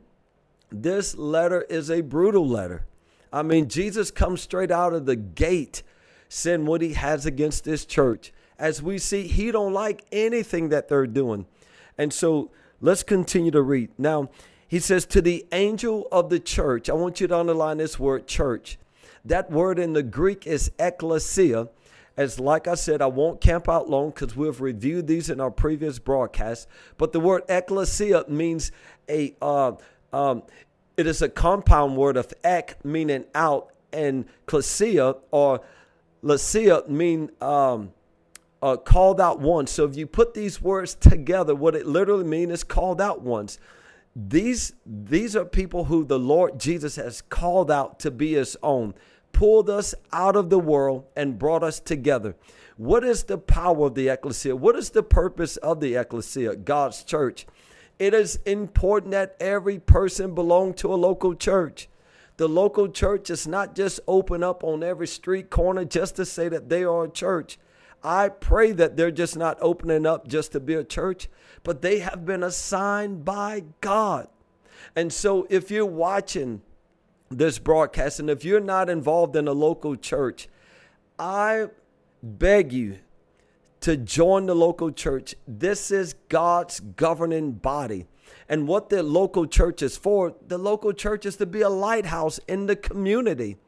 this 0.70 1.16
letter 1.16 1.62
is 1.62 1.90
a 1.90 2.00
brutal 2.00 2.46
letter. 2.46 2.84
I 3.32 3.42
mean, 3.42 3.68
Jesus 3.68 4.10
comes 4.10 4.40
straight 4.40 4.72
out 4.72 4.92
of 4.92 5.06
the 5.06 5.16
gate 5.16 5.82
saying 6.28 6.66
what 6.66 6.82
he 6.82 6.94
has 6.94 7.26
against 7.26 7.64
this 7.64 7.84
church. 7.84 8.32
As 8.60 8.82
we 8.82 8.98
see, 8.98 9.26
he 9.26 9.50
don't 9.50 9.72
like 9.72 10.04
anything 10.12 10.68
that 10.68 10.88
they're 10.88 11.06
doing. 11.06 11.46
And 11.96 12.12
so 12.12 12.50
let's 12.80 13.02
continue 13.02 13.50
to 13.50 13.62
read. 13.62 13.90
Now, 13.98 14.28
he 14.68 14.78
says, 14.78 15.06
To 15.06 15.22
the 15.22 15.46
angel 15.50 16.06
of 16.12 16.28
the 16.28 16.38
church, 16.38 16.90
I 16.90 16.92
want 16.92 17.20
you 17.20 17.26
to 17.26 17.38
underline 17.38 17.78
this 17.78 17.98
word 17.98 18.26
church. 18.28 18.78
That 19.24 19.50
word 19.50 19.78
in 19.78 19.94
the 19.94 20.02
Greek 20.02 20.46
is 20.46 20.70
ekklesia, 20.78 21.70
as 22.16 22.38
like 22.38 22.68
I 22.68 22.74
said, 22.74 23.00
I 23.00 23.06
won't 23.06 23.40
camp 23.40 23.66
out 23.66 23.88
long 23.88 24.10
because 24.10 24.36
we've 24.36 24.60
reviewed 24.60 25.06
these 25.06 25.30
in 25.30 25.40
our 25.40 25.50
previous 25.50 25.98
broadcast. 25.98 26.68
But 26.98 27.12
the 27.12 27.20
word 27.20 27.44
ecclesia 27.48 28.26
means 28.28 28.72
a 29.08 29.34
uh, 29.40 29.72
um, 30.12 30.42
it 30.98 31.06
is 31.06 31.22
a 31.22 31.30
compound 31.30 31.96
word 31.96 32.18
of 32.18 32.32
ek 32.44 32.76
meaning 32.84 33.24
out 33.34 33.72
and 33.92 34.26
klesia 34.46 35.16
or 35.30 35.62
lasia 36.22 36.86
mean 36.88 37.30
um, 37.40 37.92
uh, 38.62 38.76
called 38.76 39.20
out 39.20 39.40
once. 39.40 39.70
So 39.70 39.84
if 39.84 39.96
you 39.96 40.06
put 40.06 40.34
these 40.34 40.60
words 40.60 40.94
together, 40.94 41.54
what 41.54 41.74
it 41.74 41.86
literally 41.86 42.24
means 42.24 42.52
is 42.52 42.64
called 42.64 43.00
out 43.00 43.22
once. 43.22 43.58
These 44.14 44.72
these 44.84 45.36
are 45.36 45.44
people 45.44 45.84
who 45.84 46.04
the 46.04 46.18
Lord 46.18 46.58
Jesus 46.58 46.96
has 46.96 47.22
called 47.22 47.70
out 47.70 48.00
to 48.00 48.10
be 48.10 48.34
his 48.34 48.56
own, 48.62 48.94
pulled 49.32 49.70
us 49.70 49.94
out 50.12 50.34
of 50.36 50.50
the 50.50 50.58
world 50.58 51.04
and 51.16 51.38
brought 51.38 51.62
us 51.62 51.78
together. 51.78 52.34
What 52.76 53.04
is 53.04 53.24
the 53.24 53.38
power 53.38 53.86
of 53.86 53.94
the 53.94 54.08
ecclesia? 54.08 54.56
What 54.56 54.74
is 54.74 54.90
the 54.90 55.02
purpose 55.02 55.56
of 55.58 55.80
the 55.80 55.94
ecclesia, 55.94 56.56
God's 56.56 57.04
church? 57.04 57.46
It 57.98 58.14
is 58.14 58.36
important 58.46 59.12
that 59.12 59.36
every 59.38 59.78
person 59.78 60.34
belong 60.34 60.74
to 60.74 60.92
a 60.92 60.96
local 60.96 61.34
church. 61.34 61.88
The 62.38 62.48
local 62.48 62.88
church 62.88 63.28
is 63.28 63.46
not 63.46 63.76
just 63.76 64.00
open 64.08 64.42
up 64.42 64.64
on 64.64 64.82
every 64.82 65.06
street 65.06 65.50
corner 65.50 65.84
just 65.84 66.16
to 66.16 66.24
say 66.24 66.48
that 66.48 66.70
they 66.70 66.82
are 66.82 67.04
a 67.04 67.10
church. 67.10 67.58
I 68.02 68.28
pray 68.28 68.72
that 68.72 68.96
they're 68.96 69.10
just 69.10 69.36
not 69.36 69.58
opening 69.60 70.06
up 70.06 70.26
just 70.26 70.52
to 70.52 70.60
be 70.60 70.74
a 70.74 70.84
church, 70.84 71.28
but 71.62 71.82
they 71.82 71.98
have 71.98 72.24
been 72.24 72.42
assigned 72.42 73.24
by 73.24 73.64
God. 73.80 74.28
And 74.96 75.12
so 75.12 75.46
if 75.50 75.70
you're 75.70 75.84
watching 75.84 76.62
this 77.30 77.58
broadcast 77.58 78.18
and 78.18 78.30
if 78.30 78.44
you're 78.44 78.60
not 78.60 78.88
involved 78.88 79.36
in 79.36 79.46
a 79.46 79.52
local 79.52 79.96
church, 79.96 80.48
I 81.18 81.66
beg 82.22 82.72
you 82.72 82.98
to 83.80 83.96
join 83.96 84.46
the 84.46 84.54
local 84.54 84.90
church. 84.90 85.34
This 85.46 85.90
is 85.90 86.14
God's 86.28 86.80
governing 86.80 87.52
body. 87.52 88.06
And 88.48 88.66
what 88.66 88.90
the 88.90 89.02
local 89.02 89.46
church 89.46 89.82
is 89.82 89.96
for, 89.96 90.34
the 90.46 90.58
local 90.58 90.92
church 90.92 91.24
is 91.24 91.36
to 91.36 91.46
be 91.46 91.60
a 91.60 91.68
lighthouse 91.68 92.38
in 92.48 92.66
the 92.66 92.76
community. 92.76 93.58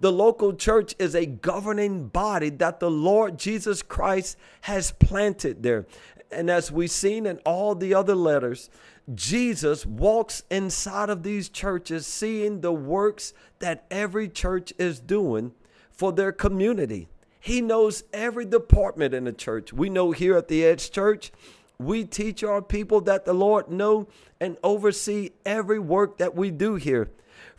The 0.00 0.12
local 0.12 0.54
church 0.54 0.94
is 0.98 1.14
a 1.14 1.26
governing 1.26 2.08
body 2.08 2.50
that 2.50 2.80
the 2.80 2.90
Lord 2.90 3.38
Jesus 3.38 3.82
Christ 3.82 4.36
has 4.62 4.92
planted 4.92 5.62
there. 5.62 5.86
And 6.30 6.50
as 6.50 6.72
we've 6.72 6.90
seen 6.90 7.26
in 7.26 7.38
all 7.38 7.74
the 7.74 7.94
other 7.94 8.14
letters, 8.14 8.68
Jesus 9.14 9.86
walks 9.86 10.42
inside 10.50 11.10
of 11.10 11.22
these 11.22 11.48
churches, 11.48 12.06
seeing 12.06 12.60
the 12.60 12.72
works 12.72 13.32
that 13.60 13.84
every 13.90 14.28
church 14.28 14.72
is 14.78 14.98
doing 14.98 15.52
for 15.90 16.12
their 16.12 16.32
community. 16.32 17.08
He 17.38 17.60
knows 17.60 18.02
every 18.12 18.44
department 18.44 19.14
in 19.14 19.24
the 19.24 19.32
church. 19.32 19.72
We 19.72 19.88
know 19.88 20.10
here 20.10 20.36
at 20.36 20.48
the 20.48 20.64
Edge 20.64 20.90
Church, 20.90 21.30
we 21.78 22.04
teach 22.04 22.42
our 22.42 22.60
people 22.60 23.00
that 23.02 23.24
the 23.24 23.34
Lord 23.34 23.70
know 23.70 24.08
and 24.40 24.56
oversee 24.64 25.30
every 25.44 25.78
work 25.78 26.18
that 26.18 26.34
we 26.34 26.50
do 26.50 26.74
here 26.74 27.10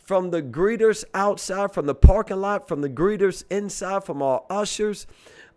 from 0.08 0.30
the 0.30 0.40
greeters 0.40 1.04
outside, 1.12 1.70
from 1.74 1.84
the 1.84 1.94
parking 1.94 2.38
lot, 2.38 2.66
from 2.66 2.80
the 2.80 2.88
greeters 2.88 3.44
inside, 3.50 4.02
from 4.04 4.22
our 4.22 4.42
ushers, 4.48 5.06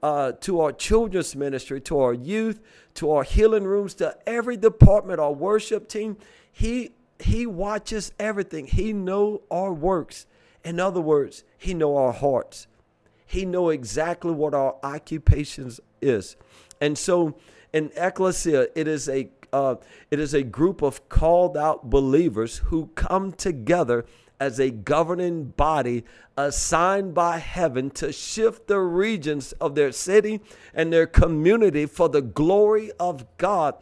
uh, 0.04 0.34
to 0.34 0.60
our 0.60 0.74
children's 0.74 1.38
ministry, 1.38 1.80
to 1.80 1.98
our 1.98 2.14
youth, 2.14 2.60
to 2.94 3.12
our 3.12 3.24
healing 3.24 3.64
rooms, 3.64 3.94
to 3.94 4.14
every 4.28 4.58
department, 4.58 5.22
our 5.22 5.32
worship 5.32 5.88
team. 5.88 6.18
He 6.52 6.92
he 7.18 7.46
watches 7.46 8.12
everything. 8.20 8.68
He 8.68 8.92
know 8.92 9.42
our 9.50 9.72
works. 9.72 10.26
In 10.66 10.82
other 10.82 11.00
words, 11.00 11.46
he 11.58 11.74
know 11.74 11.96
our 11.96 12.12
hearts. 12.12 12.68
He 13.26 13.46
know 13.46 13.70
exactly 13.70 14.34
what 14.34 14.54
our 14.54 14.76
occupations 14.84 15.80
is. 16.02 16.36
And 16.82 16.98
so 16.98 17.38
in 17.72 17.90
ecclesia, 17.96 18.68
it 18.76 18.90
is 18.90 19.08
a 19.08 19.30
uh, 19.54 19.76
it 20.10 20.20
is 20.20 20.34
a 20.34 20.44
group 20.44 20.82
of 20.82 21.08
called 21.08 21.56
out 21.56 21.90
believers 21.90 22.58
who 22.66 22.88
come 22.96 23.32
together 23.32 24.04
as 24.42 24.60
a 24.60 24.72
governing 24.72 25.46
body 25.46 26.04
assigned 26.36 27.14
by 27.14 27.38
heaven 27.38 27.92
to 27.92 28.12
shift 28.12 28.66
the 28.66 28.80
regions 28.80 29.52
of 29.54 29.76
their 29.76 29.92
city 29.92 30.42
and 30.74 30.92
their 30.92 31.06
community 31.06 31.86
for 31.86 32.10
the 32.10 32.24
glory 32.24 32.92
of 33.00 33.24
God. 33.38 33.76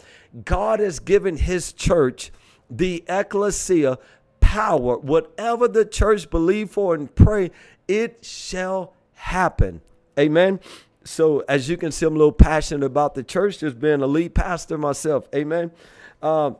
God 0.43 0.81
has 0.81 0.99
given 0.99 1.37
his 1.37 1.71
church, 1.71 2.29
the 2.69 3.05
ecclesia, 3.07 3.99
power. 4.41 4.97
Whatever 4.97 5.69
the 5.69 5.85
church 5.85 6.29
believe 6.29 6.71
for 6.71 6.93
and 6.93 7.15
pray, 7.15 7.51
it 7.87 8.25
shall 8.25 8.93
happen. 9.13 9.79
Amen. 10.19 10.59
So 11.05 11.39
as 11.47 11.69
you 11.69 11.77
can 11.77 11.93
see, 11.93 12.05
I'm 12.05 12.15
a 12.15 12.17
little 12.17 12.33
passionate 12.33 12.85
about 12.85 13.15
the 13.15 13.23
church, 13.23 13.59
just 13.59 13.79
being 13.79 14.01
a 14.01 14.07
lead 14.07 14.35
pastor 14.35 14.77
myself. 14.77 15.25
Amen. 15.33 15.71
Uh, 16.21 16.51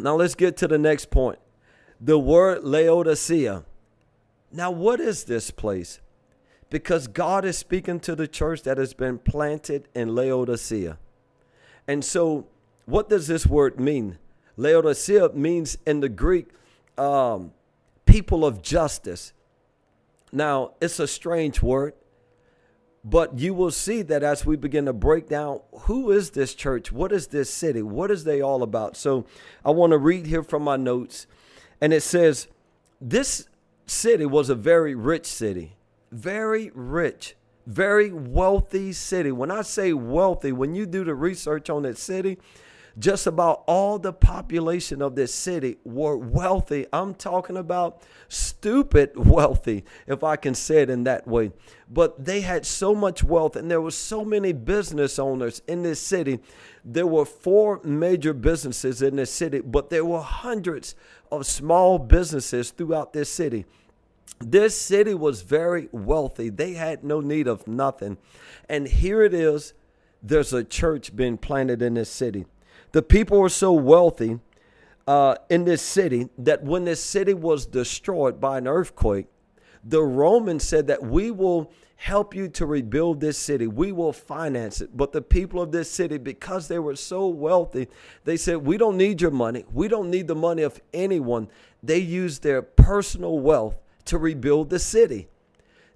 now 0.00 0.16
let's 0.16 0.34
get 0.34 0.56
to 0.56 0.66
the 0.66 0.78
next 0.78 1.12
point 1.12 1.38
the 2.00 2.18
word 2.18 2.64
Laodicea. 2.64 3.64
Now, 4.52 4.70
what 4.70 5.00
is 5.00 5.24
this 5.24 5.50
place? 5.50 6.00
Because 6.70 7.06
God 7.06 7.44
is 7.44 7.58
speaking 7.58 8.00
to 8.00 8.14
the 8.14 8.28
church 8.28 8.62
that 8.62 8.78
has 8.78 8.94
been 8.94 9.18
planted 9.18 9.88
in 9.94 10.14
Laodicea. 10.14 10.98
And 11.86 12.04
so, 12.04 12.46
what 12.86 13.08
does 13.08 13.26
this 13.26 13.46
word 13.46 13.80
mean? 13.80 14.18
Laodicea 14.56 15.30
means 15.30 15.78
in 15.86 16.00
the 16.00 16.08
Greek, 16.08 16.48
um, 16.96 17.52
people 18.06 18.44
of 18.44 18.62
justice. 18.62 19.32
Now, 20.32 20.72
it's 20.80 21.00
a 21.00 21.06
strange 21.06 21.62
word, 21.62 21.94
but 23.02 23.38
you 23.38 23.54
will 23.54 23.70
see 23.70 24.02
that 24.02 24.22
as 24.22 24.44
we 24.44 24.56
begin 24.56 24.84
to 24.86 24.92
break 24.92 25.28
down 25.28 25.60
who 25.82 26.10
is 26.10 26.30
this 26.30 26.54
church? 26.54 26.92
What 26.92 27.12
is 27.12 27.28
this 27.28 27.48
city? 27.48 27.82
What 27.82 28.10
is 28.10 28.24
they 28.24 28.40
all 28.42 28.62
about? 28.62 28.96
So, 28.96 29.26
I 29.64 29.70
want 29.70 29.92
to 29.92 29.98
read 29.98 30.26
here 30.26 30.42
from 30.42 30.62
my 30.62 30.76
notes 30.76 31.26
and 31.80 31.92
it 31.92 32.02
says, 32.02 32.48
This 33.00 33.48
city 33.86 34.26
was 34.26 34.50
a 34.50 34.54
very 34.54 34.94
rich 34.94 35.26
city, 35.26 35.76
very 36.10 36.70
rich, 36.74 37.36
very 37.66 38.12
wealthy 38.12 38.92
city. 38.92 39.32
When 39.32 39.50
I 39.50 39.62
say 39.62 39.92
wealthy, 39.92 40.52
when 40.52 40.74
you 40.74 40.86
do 40.86 41.04
the 41.04 41.14
research 41.14 41.70
on 41.70 41.82
that 41.82 41.98
city, 41.98 42.38
just 42.98 43.26
about 43.26 43.62
all 43.66 43.98
the 43.98 44.12
population 44.12 45.02
of 45.02 45.14
this 45.14 45.32
city 45.32 45.76
were 45.84 46.16
wealthy. 46.16 46.86
I'm 46.92 47.14
talking 47.14 47.56
about 47.56 48.02
stupid 48.28 49.12
wealthy, 49.16 49.84
if 50.06 50.24
I 50.24 50.36
can 50.36 50.54
say 50.54 50.82
it 50.82 50.90
in 50.90 51.04
that 51.04 51.26
way. 51.26 51.52
But 51.88 52.24
they 52.24 52.40
had 52.40 52.66
so 52.66 52.94
much 52.94 53.22
wealth, 53.22 53.56
and 53.56 53.70
there 53.70 53.80
were 53.80 53.90
so 53.90 54.24
many 54.24 54.52
business 54.52 55.18
owners 55.18 55.62
in 55.68 55.82
this 55.82 56.00
city. 56.00 56.40
There 56.84 57.06
were 57.06 57.24
four 57.24 57.80
major 57.84 58.32
businesses 58.32 59.02
in 59.02 59.16
this 59.16 59.32
city, 59.32 59.60
but 59.60 59.90
there 59.90 60.04
were 60.04 60.22
hundreds 60.22 60.94
of 61.30 61.46
small 61.46 61.98
businesses 61.98 62.70
throughout 62.70 63.12
this 63.12 63.30
city. 63.30 63.64
This 64.40 64.80
city 64.80 65.14
was 65.14 65.42
very 65.42 65.88
wealthy. 65.92 66.48
They 66.48 66.74
had 66.74 67.04
no 67.04 67.20
need 67.20 67.48
of 67.48 67.66
nothing. 67.66 68.18
And 68.68 68.86
here 68.86 69.22
it 69.22 69.34
is 69.34 69.74
there's 70.22 70.52
a 70.52 70.64
church 70.64 71.14
being 71.14 71.38
planted 71.38 71.82
in 71.82 71.94
this 71.94 72.10
city. 72.10 72.46
The 72.92 73.02
people 73.02 73.38
were 73.38 73.48
so 73.48 73.72
wealthy 73.72 74.38
uh, 75.06 75.36
in 75.48 75.64
this 75.64 75.82
city 75.82 76.28
that 76.38 76.62
when 76.62 76.84
this 76.84 77.02
city 77.02 77.34
was 77.34 77.66
destroyed 77.66 78.40
by 78.40 78.58
an 78.58 78.66
earthquake, 78.66 79.26
the 79.84 80.02
Romans 80.02 80.64
said 80.64 80.86
that 80.88 81.02
we 81.02 81.30
will 81.30 81.72
help 81.96 82.34
you 82.34 82.48
to 82.48 82.64
rebuild 82.64 83.20
this 83.20 83.36
city. 83.36 83.66
We 83.66 83.90
will 83.90 84.12
finance 84.12 84.80
it. 84.80 84.96
But 84.96 85.12
the 85.12 85.22
people 85.22 85.60
of 85.60 85.72
this 85.72 85.90
city, 85.90 86.16
because 86.18 86.68
they 86.68 86.78
were 86.78 86.96
so 86.96 87.26
wealthy, 87.26 87.88
they 88.24 88.36
said, 88.36 88.58
We 88.58 88.76
don't 88.76 88.96
need 88.96 89.20
your 89.20 89.30
money. 89.30 89.64
We 89.72 89.88
don't 89.88 90.10
need 90.10 90.28
the 90.28 90.34
money 90.34 90.62
of 90.62 90.80
anyone. 90.94 91.48
They 91.82 91.98
used 91.98 92.42
their 92.42 92.62
personal 92.62 93.38
wealth 93.40 93.76
to 94.06 94.18
rebuild 94.18 94.70
the 94.70 94.78
city. 94.78 95.28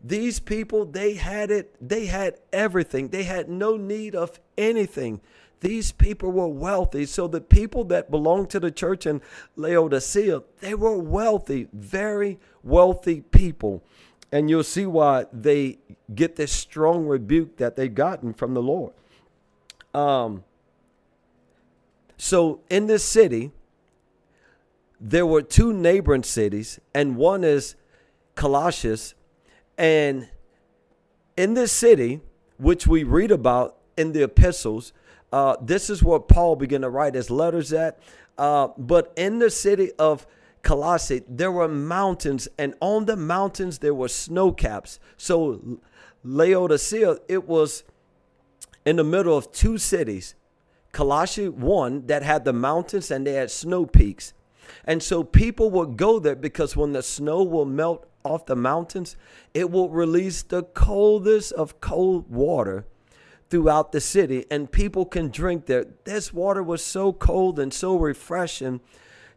These 0.05 0.41
people, 0.41 0.85
they 0.85 1.15
had 1.15 1.53
it, 1.53 1.77
they 1.81 2.07
had 2.07 2.39
everything. 2.53 3.09
They 3.09 3.23
had 3.23 3.49
no 3.49 3.77
need 3.77 4.17
of 4.17 4.41
anything. 4.59 5.21
These 5.62 5.92
people 5.92 6.33
were 6.33 6.49
wealthy. 6.49 7.07
So 7.07 7.28
the 7.28 7.40
people 7.40 7.85
that 7.85 8.11
belonged 8.11 8.50
to 8.50 8.59
the 8.59 8.73
church 8.73 9.07
in 9.07 9.23
Laodicea, 9.54 10.42
they 10.61 10.75
were 10.75 10.99
wealthy, 10.99 11.69
very 11.73 12.40
wealthy 12.64 13.21
people. 13.21 13.81
And 14.33 14.50
you'll 14.50 14.64
see 14.64 14.87
why 14.87 15.26
they 15.33 15.78
get 16.12 16.35
this 16.35 16.50
strong 16.50 17.07
rebuke 17.07 17.59
that 17.59 17.76
they've 17.76 17.95
gotten 17.95 18.35
from 18.35 18.54
the 18.54 18.62
Lord. 18.62 18.92
Um, 19.95 20.42
so 22.16 22.61
in 22.69 22.88
this 22.88 23.04
city, 23.04 23.52
there 25.00 25.26
were 25.26 25.42
two 25.42 25.73
neighboring 25.73 26.25
cities, 26.25 26.81
and 26.92 27.16
one 27.16 27.45
is 27.45 27.76
Colossae. 28.35 29.14
And 29.78 30.28
in 31.37 31.54
this 31.54 31.71
city, 31.71 32.21
which 32.59 32.85
we 32.85 33.04
read 33.04 33.31
about 33.31 33.76
in 33.97 34.11
the 34.12 34.25
epistles, 34.25 34.92
uh, 35.33 35.57
this 35.61 35.89
is 35.89 36.03
what 36.03 36.29
Paul 36.29 36.57
began 36.57 36.83
to 36.83 36.91
write 36.91 37.15
his 37.15 37.31
letters 37.31 37.73
at. 37.73 37.99
Uh, 38.37 38.69
but 38.77 39.12
in 39.17 39.39
the 39.39 39.51
city 39.51 39.93
of 39.99 40.27
Colossae, 40.62 41.23
there 41.29 41.51
were 41.51 41.69
mountains, 41.69 42.49
and 42.59 42.75
on 42.81 43.07
the 43.07 43.17
mountains 43.17 43.79
there 43.79 43.95
were 43.95 44.09
snow 44.09 44.53
caps. 44.53 45.01
So 45.17 45.81
Laodicea, 46.23 47.17
it 47.29 47.49
was 47.49 47.83
in 48.85 48.97
the 48.97 49.05
middle 49.05 49.37
of 49.37 49.51
two 49.53 49.79
cities. 49.79 50.35
Colossae, 50.93 51.49
one 51.49 52.07
that 52.07 52.23
had 52.23 52.45
the 52.45 52.53
mountains 52.53 53.11
and 53.11 53.27
they 53.27 53.33
had 53.33 53.51
snow 53.51 53.87
peaks. 53.87 54.35
And 54.85 55.03
so 55.03 55.25
people 55.25 55.71
would 55.71 55.97
go 55.97 56.19
there 56.19 56.37
because 56.37 56.77
when 56.77 56.93
the 56.93 57.03
snow 57.03 57.43
will 57.43 57.65
melt 57.65 58.07
off 58.25 58.47
the 58.47 58.57
mountains, 58.57 59.17
it 59.55 59.71
will 59.71 59.89
release 59.89 60.43
the 60.43 60.62
coldest 60.62 61.53
of 61.53 61.81
cold 61.81 62.31
water 62.31 62.87
throughout 63.52 63.92
the 63.92 64.00
city, 64.00 64.47
and 64.50 64.73
people 64.73 65.04
can 65.04 65.28
drink 65.28 65.66
there. 65.66 65.85
This 66.04 66.32
water 66.32 66.62
was 66.62 66.82
so 66.82 67.12
cold 67.12 67.59
and 67.59 67.71
so 67.71 67.97
refreshing. 67.97 68.80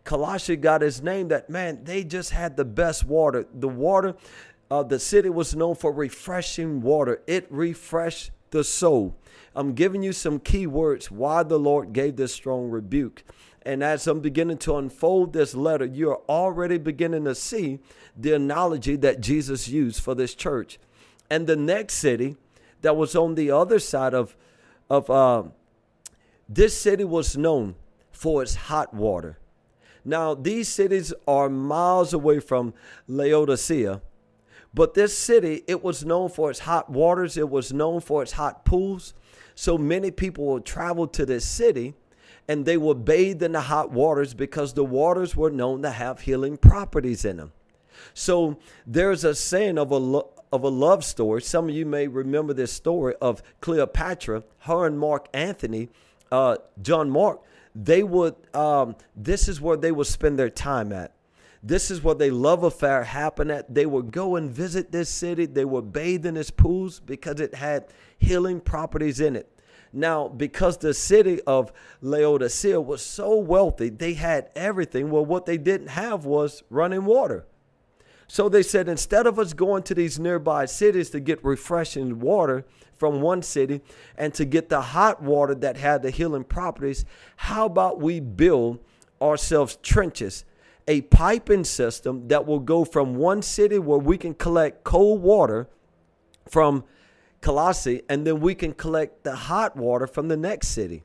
Colossae 0.05 0.55
got 0.55 0.81
his 0.81 1.03
name 1.03 1.27
that 1.27 1.49
man, 1.49 1.83
they 1.83 2.05
just 2.05 2.29
had 2.29 2.55
the 2.55 2.63
best 2.63 3.05
water. 3.05 3.45
The 3.53 3.67
water 3.67 4.15
uh, 4.71 4.83
the 4.83 4.99
city 4.99 5.27
was 5.27 5.53
known 5.53 5.75
for 5.75 5.91
refreshing 5.91 6.79
water, 6.79 7.21
it 7.27 7.45
refreshed 7.49 8.31
the 8.51 8.63
soul. 8.63 9.17
I'm 9.53 9.73
giving 9.73 10.01
you 10.01 10.13
some 10.13 10.39
key 10.39 10.65
words 10.65 11.11
why 11.11 11.43
the 11.43 11.59
Lord 11.59 11.91
gave 11.91 12.15
this 12.15 12.33
strong 12.33 12.69
rebuke. 12.69 13.21
And 13.63 13.83
as 13.83 14.07
I'm 14.07 14.21
beginning 14.21 14.59
to 14.59 14.77
unfold 14.77 15.33
this 15.33 15.55
letter, 15.55 15.83
you're 15.83 16.21
already 16.29 16.77
beginning 16.77 17.25
to 17.25 17.35
see 17.35 17.79
the 18.15 18.31
analogy 18.31 18.95
that 18.95 19.19
Jesus 19.19 19.67
used 19.67 20.01
for 20.01 20.15
this 20.15 20.35
church. 20.35 20.79
And 21.29 21.47
the 21.47 21.57
next 21.57 21.95
city 21.95 22.37
that 22.81 22.95
was 22.95 23.15
on 23.15 23.35
the 23.35 23.51
other 23.51 23.79
side 23.79 24.13
of, 24.13 24.35
of 24.89 25.09
uh, 25.09 25.43
this 26.47 26.79
city 26.79 27.03
was 27.03 27.35
known 27.35 27.75
for 28.11 28.43
its 28.43 28.55
hot 28.55 28.93
water. 28.93 29.39
Now, 30.03 30.35
these 30.35 30.67
cities 30.67 31.13
are 31.27 31.49
miles 31.49 32.13
away 32.13 32.39
from 32.39 32.73
Laodicea, 33.07 34.01
but 34.73 34.93
this 34.93 35.17
city, 35.17 35.63
it 35.67 35.83
was 35.83 36.05
known 36.05 36.29
for 36.29 36.51
its 36.51 36.59
hot 36.59 36.89
waters, 36.89 37.37
it 37.37 37.49
was 37.49 37.73
known 37.73 38.01
for 38.01 38.21
its 38.21 38.33
hot 38.33 38.65
pools. 38.65 39.13
So 39.55 39.77
many 39.77 40.11
people 40.11 40.45
would 40.47 40.65
travel 40.65 41.07
to 41.07 41.25
this 41.25 41.45
city 41.45 41.95
and 42.47 42.65
they 42.65 42.77
were 42.77 42.93
bathed 42.93 43.41
in 43.41 43.53
the 43.53 43.61
hot 43.61 43.91
waters 43.91 44.33
because 44.33 44.73
the 44.73 44.83
waters 44.83 45.35
were 45.35 45.49
known 45.49 45.81
to 45.81 45.89
have 45.89 46.21
healing 46.21 46.57
properties 46.57 47.25
in 47.25 47.37
them. 47.37 47.53
So 48.13 48.59
there's 48.85 49.23
a 49.23 49.33
saying 49.33 49.77
of 49.77 49.91
a 49.91 50.23
of 50.55 50.63
a 50.63 50.69
love 50.69 51.03
story. 51.03 51.41
Some 51.41 51.69
of 51.69 51.75
you 51.75 51.85
may 51.85 52.07
remember 52.07 52.53
this 52.53 52.71
story 52.71 53.13
of 53.21 53.43
Cleopatra, 53.59 54.43
her 54.59 54.87
and 54.87 54.97
Mark 54.97 55.27
Antony, 55.33 55.89
uh, 56.31 56.57
John 56.81 57.09
Mark. 57.09 57.41
They 57.75 58.03
would. 58.03 58.35
Um, 58.55 58.95
this 59.15 59.47
is 59.49 59.59
where 59.59 59.77
they 59.77 59.91
would 59.91 60.07
spend 60.07 60.39
their 60.39 60.49
time 60.49 60.93
at. 60.93 61.11
This 61.61 61.91
is 61.91 62.01
where 62.01 62.15
their 62.15 62.31
love 62.31 62.63
affair 62.63 63.03
happened 63.03 63.51
at. 63.51 63.73
They 63.73 63.85
would 63.85 64.11
go 64.11 64.35
and 64.35 64.49
visit 64.49 64.91
this 64.91 65.09
city. 65.09 65.45
They 65.45 65.65
would 65.65 65.91
bathe 65.91 66.25
in 66.25 66.37
its 66.37 66.51
pools 66.51 66.99
because 66.99 67.39
it 67.41 67.55
had 67.55 67.87
healing 68.17 68.61
properties 68.61 69.19
in 69.19 69.35
it. 69.35 69.51
Now, 69.91 70.27
because 70.27 70.77
the 70.77 70.93
city 70.93 71.41
of 71.47 71.71
Laodicea 72.01 72.79
was 72.79 73.01
so 73.01 73.35
wealthy, 73.35 73.89
they 73.89 74.13
had 74.13 74.49
everything. 74.55 75.09
Well, 75.09 75.25
what 75.25 75.45
they 75.45 75.57
didn't 75.57 75.87
have 75.87 76.25
was 76.25 76.63
running 76.69 77.05
water. 77.05 77.45
So 78.27 78.49
they 78.49 78.63
said, 78.63 78.89
instead 78.89 79.27
of 79.27 79.37
us 79.37 79.53
going 79.53 79.83
to 79.83 79.93
these 79.93 80.19
nearby 80.19 80.65
cities 80.65 81.09
to 81.11 81.19
get 81.19 81.43
refreshing 81.43 82.19
water 82.19 82.65
from 82.97 83.21
one 83.21 83.41
city 83.41 83.81
and 84.17 84.33
to 84.33 84.45
get 84.45 84.69
the 84.69 84.81
hot 84.81 85.21
water 85.21 85.53
that 85.55 85.77
had 85.77 86.01
the 86.01 86.09
healing 86.09 86.43
properties, 86.43 87.05
how 87.35 87.65
about 87.65 88.01
we 88.01 88.19
build 88.19 88.79
ourselves 89.21 89.77
trenches, 89.83 90.43
a 90.87 91.01
piping 91.01 91.63
system 91.63 92.27
that 92.27 92.45
will 92.45 92.59
go 92.59 92.83
from 92.83 93.15
one 93.15 93.41
city 93.41 93.79
where 93.79 93.99
we 93.99 94.17
can 94.17 94.33
collect 94.33 94.83
cold 94.83 95.21
water 95.21 95.67
from 96.49 96.83
Colossae, 97.41 98.01
and 98.09 98.25
then 98.25 98.39
we 98.39 98.55
can 98.55 98.73
collect 98.73 99.23
the 99.23 99.35
hot 99.35 99.77
water 99.77 100.07
from 100.07 100.29
the 100.29 100.37
next 100.37 100.69
city. 100.69 101.03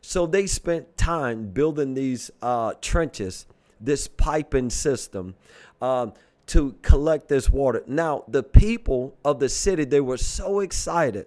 So 0.00 0.26
they 0.26 0.46
spent 0.46 0.96
time 0.96 1.48
building 1.48 1.94
these 1.94 2.30
uh, 2.40 2.74
trenches, 2.80 3.46
this 3.80 4.06
piping 4.06 4.70
system. 4.70 5.34
Um, 5.82 6.12
to 6.50 6.74
collect 6.82 7.28
this 7.28 7.48
water. 7.48 7.84
Now, 7.86 8.24
the 8.26 8.42
people 8.42 9.16
of 9.24 9.38
the 9.38 9.48
city, 9.48 9.84
they 9.84 10.00
were 10.00 10.16
so 10.16 10.58
excited 10.58 11.26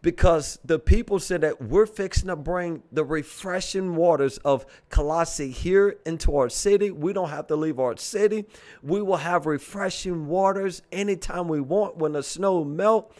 because 0.00 0.58
the 0.64 0.78
people 0.78 1.18
said 1.18 1.42
that 1.42 1.60
we're 1.60 1.84
fixing 1.84 2.28
to 2.28 2.36
bring 2.36 2.82
the 2.90 3.04
refreshing 3.04 3.96
waters 3.96 4.38
of 4.38 4.64
Colossae 4.88 5.50
here 5.50 5.98
into 6.06 6.38
our 6.38 6.48
city. 6.48 6.90
We 6.90 7.12
don't 7.12 7.28
have 7.28 7.48
to 7.48 7.56
leave 7.56 7.78
our 7.78 7.98
city. 7.98 8.46
We 8.82 9.02
will 9.02 9.18
have 9.18 9.44
refreshing 9.44 10.26
waters 10.26 10.80
anytime 10.90 11.46
we 11.46 11.60
want 11.60 11.98
when 11.98 12.12
the 12.12 12.22
snow 12.22 12.64
melt 12.64 13.14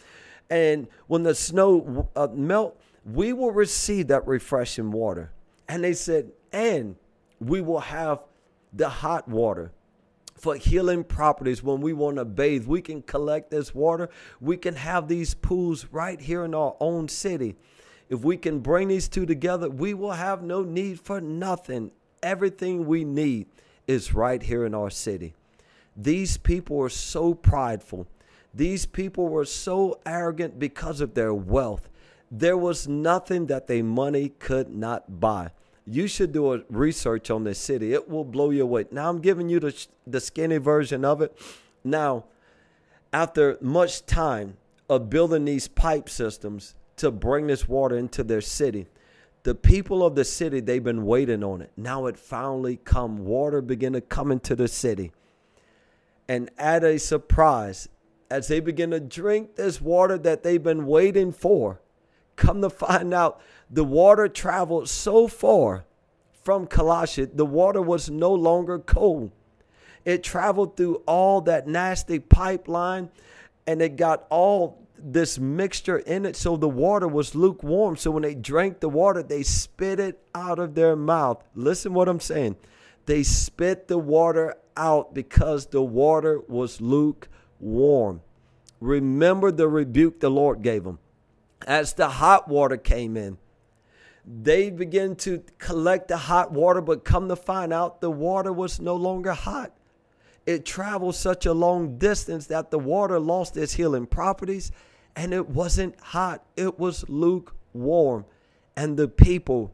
and 0.49 0.87
when 1.05 1.21
the 1.21 1.35
snow 1.35 2.09
uh, 2.15 2.29
melt, 2.33 2.81
we 3.05 3.31
will 3.31 3.51
receive 3.51 4.07
that 4.07 4.25
refreshing 4.25 4.91
water. 4.91 5.31
And 5.69 5.83
they 5.83 5.93
said, 5.93 6.31
and 6.51 6.95
we 7.39 7.61
will 7.61 7.79
have 7.79 8.21
the 8.73 8.89
hot 8.89 9.27
water 9.27 9.71
for 10.41 10.55
healing 10.55 11.03
properties 11.03 11.63
when 11.63 11.81
we 11.81 11.93
want 11.93 12.17
to 12.17 12.25
bathe. 12.25 12.65
We 12.65 12.81
can 12.81 13.01
collect 13.01 13.51
this 13.51 13.73
water. 13.73 14.09
We 14.39 14.57
can 14.57 14.75
have 14.75 15.07
these 15.07 15.33
pools 15.33 15.85
right 15.91 16.19
here 16.19 16.43
in 16.43 16.53
our 16.53 16.75
own 16.79 17.07
city. 17.07 17.55
If 18.09 18.23
we 18.23 18.35
can 18.37 18.59
bring 18.59 18.89
these 18.89 19.07
two 19.07 19.25
together, 19.25 19.69
we 19.69 19.93
will 19.93 20.11
have 20.11 20.41
no 20.41 20.63
need 20.63 20.99
for 20.99 21.21
nothing. 21.21 21.91
Everything 22.21 22.85
we 22.85 23.05
need 23.05 23.47
is 23.87 24.13
right 24.13 24.41
here 24.41 24.65
in 24.65 24.73
our 24.73 24.89
city. 24.89 25.33
These 25.95 26.37
people 26.37 26.79
are 26.81 26.89
so 26.89 27.33
prideful 27.33 28.07
these 28.53 28.85
people 28.85 29.29
were 29.29 29.45
so 29.45 29.99
arrogant 30.05 30.59
because 30.59 31.01
of 31.01 31.13
their 31.13 31.33
wealth. 31.33 31.89
There 32.29 32.57
was 32.57 32.87
nothing 32.87 33.47
that 33.47 33.67
their 33.67 33.83
money 33.83 34.29
could 34.39 34.69
not 34.69 35.19
buy. 35.19 35.51
You 35.85 36.07
should 36.07 36.31
do 36.31 36.53
a 36.53 36.61
research 36.69 37.31
on 37.31 37.43
this 37.43 37.57
city. 37.59 37.93
It 37.93 38.09
will 38.09 38.23
blow 38.23 38.51
you 38.51 38.63
away. 38.63 38.85
Now 38.91 39.09
I'm 39.09 39.19
giving 39.19 39.49
you 39.49 39.59
the, 39.59 39.87
the 40.05 40.19
skinny 40.19 40.57
version 40.57 41.03
of 41.03 41.21
it. 41.21 41.35
Now, 41.83 42.25
after 43.11 43.57
much 43.61 44.05
time 44.05 44.57
of 44.89 45.09
building 45.09 45.45
these 45.45 45.67
pipe 45.67 46.09
systems 46.09 46.75
to 46.97 47.11
bring 47.11 47.47
this 47.47 47.67
water 47.67 47.97
into 47.97 48.23
their 48.23 48.41
city, 48.41 48.87
the 49.43 49.55
people 49.55 50.05
of 50.05 50.15
the 50.15 50.23
city 50.23 50.59
they've 50.59 50.83
been 50.83 51.05
waiting 51.05 51.43
on 51.43 51.61
it. 51.61 51.71
Now 51.75 52.05
it 52.05 52.17
finally 52.17 52.77
come. 52.77 53.25
Water 53.25 53.61
begin 53.61 53.93
to 53.93 54.01
come 54.01 54.31
into 54.31 54.55
the 54.55 54.67
city. 54.67 55.11
And 56.27 56.51
at 56.57 56.83
a 56.83 56.99
surprise, 56.99 57.89
as 58.29 58.47
they 58.47 58.59
begin 58.59 58.91
to 58.91 58.99
drink 58.99 59.55
this 59.55 59.81
water 59.81 60.17
that 60.19 60.43
they've 60.43 60.61
been 60.61 60.85
waiting 60.85 61.31
for, 61.31 61.81
come 62.35 62.61
to 62.61 62.69
find 62.69 63.13
out 63.13 63.41
the 63.69 63.83
water 63.83 64.27
traveled 64.27 64.89
so 64.89 65.27
far 65.27 65.85
from 66.43 66.67
Colossae, 66.67 67.25
the 67.25 67.45
water 67.45 67.81
was 67.81 68.09
no 68.09 68.33
longer 68.33 68.79
cold. 68.79 69.31
It 70.03 70.23
traveled 70.23 70.75
through 70.75 71.03
all 71.05 71.41
that 71.41 71.67
nasty 71.67 72.19
pipeline 72.19 73.09
and 73.67 73.81
it 73.81 73.95
got 73.95 74.25
all 74.29 74.81
this 74.97 75.39
mixture 75.39 75.99
in 75.99 76.25
it. 76.25 76.35
So 76.35 76.57
the 76.57 76.69
water 76.69 77.07
was 77.07 77.35
lukewarm. 77.35 77.95
So 77.97 78.11
when 78.11 78.23
they 78.23 78.35
drank 78.35 78.79
the 78.79 78.89
water, 78.89 79.21
they 79.23 79.43
spit 79.43 79.99
it 79.99 80.19
out 80.33 80.59
of 80.59 80.75
their 80.75 80.95
mouth. 80.95 81.43
Listen 81.55 81.93
what 81.93 82.09
I'm 82.09 82.19
saying. 82.19 82.55
They 83.05 83.23
spit 83.23 83.87
the 83.87 83.97
water 83.97 84.55
out 84.75 85.13
because 85.13 85.67
the 85.67 85.81
water 85.81 86.39
was 86.47 86.81
lukewarm. 86.81 88.21
Remember 88.79 89.51
the 89.51 89.67
rebuke 89.67 90.19
the 90.19 90.29
Lord 90.29 90.61
gave 90.61 90.83
them. 90.83 90.99
As 91.67 91.93
the 91.93 92.09
hot 92.09 92.47
water 92.47 92.77
came 92.77 93.15
in, 93.15 93.37
they 94.25 94.69
began 94.69 95.15
to 95.17 95.43
collect 95.57 96.07
the 96.07 96.17
hot 96.17 96.51
water, 96.51 96.81
but 96.81 97.03
come 97.03 97.27
to 97.29 97.35
find 97.35 97.73
out 97.73 98.01
the 98.01 98.11
water 98.11 98.53
was 98.53 98.79
no 98.79 98.95
longer 98.95 99.33
hot. 99.33 99.71
It 100.45 100.65
traveled 100.65 101.15
such 101.15 101.45
a 101.45 101.53
long 101.53 101.97
distance 101.97 102.47
that 102.47 102.71
the 102.71 102.79
water 102.79 103.19
lost 103.19 103.57
its 103.57 103.73
healing 103.73 104.07
properties 104.07 104.71
and 105.15 105.33
it 105.33 105.49
wasn't 105.49 105.99
hot, 105.99 106.43
it 106.55 106.79
was 106.79 107.07
lukewarm. 107.09 108.25
And 108.75 108.97
the 108.97 109.07
people 109.07 109.73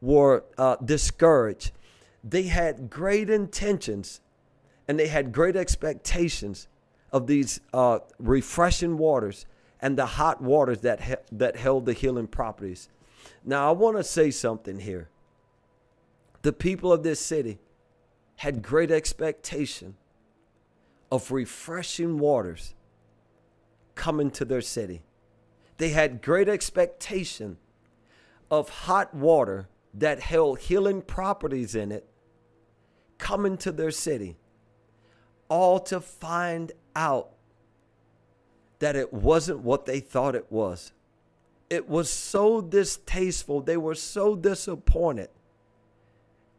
were 0.00 0.44
uh, 0.58 0.76
discouraged. 0.84 1.72
They 2.22 2.44
had 2.44 2.90
great 2.90 3.30
intentions 3.30 4.20
and 4.88 4.98
they 4.98 5.06
had 5.06 5.32
great 5.32 5.56
expectations, 5.56 6.68
of 7.14 7.28
these 7.28 7.60
uh, 7.72 8.00
refreshing 8.18 8.98
waters 8.98 9.46
and 9.84 9.98
the 9.98 10.06
hot 10.06 10.40
waters 10.40 10.80
that, 10.80 11.02
he- 11.02 11.14
that 11.30 11.56
held 11.56 11.84
the 11.84 11.92
healing 11.92 12.26
properties. 12.26 12.88
Now, 13.44 13.68
I 13.68 13.72
want 13.72 13.98
to 13.98 14.02
say 14.02 14.30
something 14.30 14.78
here. 14.78 15.10
The 16.40 16.54
people 16.54 16.90
of 16.90 17.02
this 17.02 17.20
city 17.20 17.58
had 18.36 18.62
great 18.62 18.90
expectation 18.90 19.98
of 21.12 21.30
refreshing 21.30 22.16
waters 22.16 22.74
coming 23.94 24.30
to 24.30 24.46
their 24.46 24.62
city. 24.62 25.02
They 25.76 25.90
had 25.90 26.22
great 26.22 26.48
expectation 26.48 27.58
of 28.50 28.70
hot 28.70 29.14
water 29.14 29.68
that 29.92 30.20
held 30.20 30.60
healing 30.60 31.02
properties 31.02 31.74
in 31.74 31.92
it 31.92 32.08
coming 33.18 33.58
to 33.58 33.70
their 33.70 33.90
city, 33.90 34.38
all 35.50 35.78
to 35.80 36.00
find 36.00 36.72
out 36.96 37.34
that 38.84 38.96
it 38.96 39.14
wasn't 39.14 39.60
what 39.60 39.86
they 39.86 39.98
thought 39.98 40.34
it 40.34 40.44
was. 40.52 40.92
It 41.70 41.88
was 41.88 42.10
so 42.10 42.60
distasteful. 42.60 43.62
They 43.62 43.78
were 43.78 43.94
so 43.94 44.36
disappointed. 44.36 45.30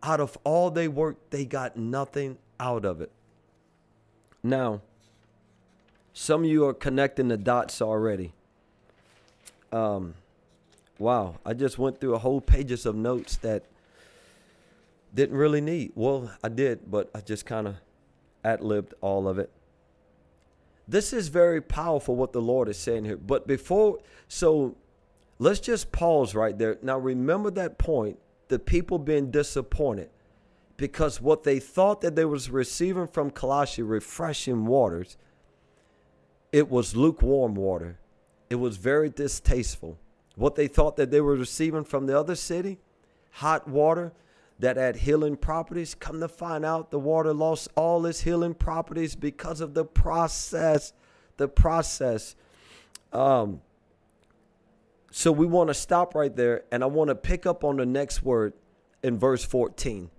Out 0.02 0.20
of 0.20 0.36
all 0.44 0.72
they 0.72 0.88
worked, 0.88 1.30
they 1.30 1.46
got 1.46 1.78
nothing 1.78 2.40
out 2.60 2.84
of 2.84 3.00
it. 3.00 3.12
Now, 4.42 4.82
some 6.14 6.46
of 6.46 6.50
you 6.50 6.66
are 6.66 6.74
connecting 6.74 7.28
the 7.28 7.38
dots 7.38 7.80
already. 7.80 8.34
Um, 9.72 10.16
wow, 10.98 11.36
I 11.46 11.54
just 11.54 11.78
went 11.78 12.02
through 12.02 12.16
a 12.16 12.18
whole 12.18 12.42
pages 12.42 12.88
of 12.88 12.96
notes 12.96 13.38
that 13.38 13.66
didn't 15.14 15.38
really 15.38 15.62
need. 15.62 15.92
Well, 15.94 16.32
I 16.44 16.50
did, 16.50 16.90
but 16.90 17.12
I 17.14 17.22
just 17.22 17.46
kind 17.46 17.68
of 17.68 17.76
ad 18.44 18.62
libbed 18.62 18.96
all 19.00 19.28
of 19.28 19.38
it. 19.38 19.52
This 20.88 21.14
is 21.14 21.30
very 21.30 21.62
powerful 21.62 22.16
what 22.16 22.34
the 22.34 22.42
Lord 22.42 22.70
is 22.70 22.78
saying 22.78 23.06
here. 23.06 23.18
But 23.18 23.48
before, 23.48 24.00
so 24.28 24.76
let's 25.40 25.60
just 25.60 25.92
pause 25.92 26.36
right 26.36 26.58
there. 26.58 26.78
Now, 26.82 26.98
remember 26.98 27.50
that 27.52 27.78
point 27.78 28.20
the 28.48 28.60
people 28.60 29.00
being 29.00 29.32
disappointed 29.32 30.10
because 30.78 31.22
what 31.22 31.44
they 31.44 31.60
thought 31.60 32.02
that 32.02 32.16
they 32.16 32.26
was 32.26 32.50
receiving 32.50 33.08
from 33.08 33.32
Colossae, 33.32 33.82
refreshing 33.82 34.66
waters, 34.66 35.18
it 36.52 36.70
was 36.70 36.96
lukewarm 36.96 37.56
water. 37.56 37.98
It 38.50 38.56
was 38.56 38.78
very 38.78 39.10
distasteful. 39.10 39.98
What 40.36 40.56
they 40.56 40.68
thought 40.68 40.98
that 40.98 41.12
they 41.12 41.22
were 41.22 41.36
receiving 41.36 41.84
from 41.84 42.06
the 42.06 42.18
other 42.18 42.36
city, 42.36 42.80
hot 43.32 43.68
water 43.68 44.14
that 44.60 44.78
had 44.78 44.96
healing 44.98 45.36
properties, 45.36 45.96
come 45.96 46.20
to 46.22 46.28
find 46.28 46.64
out 46.64 46.92
the 46.92 47.00
water 47.00 47.34
lost 47.34 47.68
all 47.76 48.06
its 48.06 48.22
healing 48.22 48.54
properties 48.54 49.16
because 49.16 49.62
of 49.62 49.74
the 49.74 49.86
process. 49.86 50.94
The 51.38 51.48
process. 51.48 52.36
Um, 53.12 53.62
so 55.12 55.32
we 55.32 55.46
want 55.46 55.70
to 55.70 55.74
stop 55.74 56.16
right 56.16 56.34
there, 56.36 56.64
and 56.72 56.84
I 56.84 56.88
want 56.88 57.10
to 57.10 57.16
pick 57.16 57.46
up 57.46 57.64
on 57.64 57.78
the 57.78 57.86
next 57.86 58.24
word 58.24 58.54
in 59.04 59.18
verse 59.20 59.44
14 59.44 60.10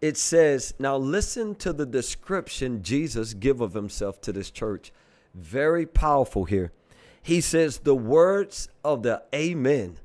it 0.00 0.16
says, 0.16 0.74
now 0.78 0.96
listen 0.96 1.54
to 1.56 1.72
the 1.72 1.86
description 1.86 2.82
Jesus 2.82 3.34
give 3.34 3.60
of 3.60 3.74
himself 3.74 4.20
to 4.22 4.32
this 4.32 4.50
church. 4.50 4.92
Very 5.34 5.86
powerful 5.86 6.44
here. 6.44 6.72
He 7.20 7.40
says, 7.40 7.78
the 7.78 7.96
words 7.96 8.68
of 8.84 9.02
the 9.02 9.22
amen. 9.34 9.98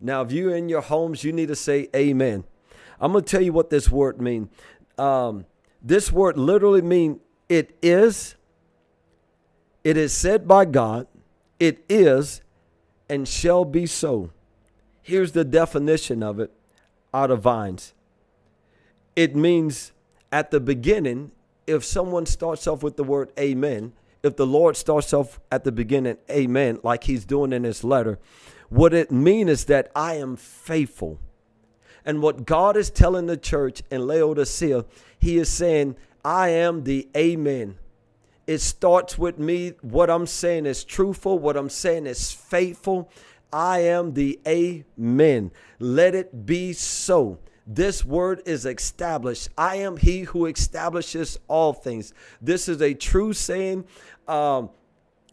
Now, 0.00 0.22
if 0.22 0.32
you're 0.32 0.54
in 0.54 0.68
your 0.68 0.82
homes, 0.82 1.24
you 1.24 1.32
need 1.32 1.48
to 1.48 1.56
say 1.56 1.88
amen. 1.96 2.44
I'm 3.00 3.12
going 3.12 3.24
to 3.24 3.30
tell 3.30 3.42
you 3.42 3.52
what 3.52 3.70
this 3.70 3.90
word 3.90 4.20
means. 4.20 4.48
Um, 4.98 5.46
this 5.82 6.10
word 6.10 6.36
literally 6.36 6.82
means 6.82 7.20
it 7.48 7.76
is, 7.82 8.34
it 9.84 9.96
is 9.96 10.12
said 10.12 10.48
by 10.48 10.64
God, 10.64 11.06
it 11.60 11.84
is, 11.88 12.42
and 13.08 13.28
shall 13.28 13.64
be 13.64 13.86
so. 13.86 14.30
Here's 15.02 15.32
the 15.32 15.44
definition 15.44 16.22
of 16.22 16.40
it 16.40 16.50
out 17.14 17.30
of 17.30 17.42
Vines 17.42 17.94
it 19.16 19.34
means 19.34 19.92
at 20.30 20.50
the 20.50 20.60
beginning, 20.60 21.32
if 21.66 21.84
someone 21.84 22.26
starts 22.26 22.66
off 22.66 22.82
with 22.82 22.96
the 22.96 23.02
word 23.02 23.32
amen, 23.38 23.94
if 24.22 24.36
the 24.36 24.46
Lord 24.46 24.76
starts 24.76 25.12
off 25.12 25.40
at 25.50 25.64
the 25.64 25.72
beginning, 25.72 26.18
amen, 26.30 26.80
like 26.82 27.04
he's 27.04 27.24
doing 27.24 27.52
in 27.52 27.64
his 27.64 27.82
letter, 27.82 28.18
what 28.68 28.92
it 28.92 29.10
means 29.10 29.50
is 29.50 29.64
that 29.66 29.90
I 29.96 30.14
am 30.14 30.36
faithful. 30.36 31.18
And 32.06 32.22
what 32.22 32.46
God 32.46 32.76
is 32.76 32.88
telling 32.88 33.26
the 33.26 33.36
church 33.36 33.82
in 33.90 34.06
Laodicea, 34.06 34.84
he 35.18 35.38
is 35.38 35.48
saying, 35.48 35.96
I 36.24 36.50
am 36.50 36.84
the 36.84 37.08
amen. 37.16 37.76
It 38.46 38.58
starts 38.58 39.18
with 39.18 39.38
me. 39.40 39.74
What 39.82 40.08
I'm 40.08 40.26
saying 40.26 40.66
is 40.66 40.84
truthful. 40.84 41.38
What 41.38 41.56
I'm 41.56 41.68
saying 41.68 42.06
is 42.06 42.30
faithful. 42.30 43.10
I 43.52 43.80
am 43.80 44.14
the 44.14 44.38
amen. 44.46 45.50
Let 45.80 46.14
it 46.14 46.46
be 46.46 46.72
so. 46.72 47.38
This 47.66 48.04
word 48.04 48.42
is 48.46 48.64
established. 48.64 49.48
I 49.58 49.76
am 49.76 49.96
he 49.96 50.20
who 50.22 50.46
establishes 50.46 51.40
all 51.48 51.72
things. 51.72 52.14
This 52.40 52.68
is 52.68 52.80
a 52.80 52.94
true 52.94 53.32
saying. 53.32 53.84
Um, 54.28 54.70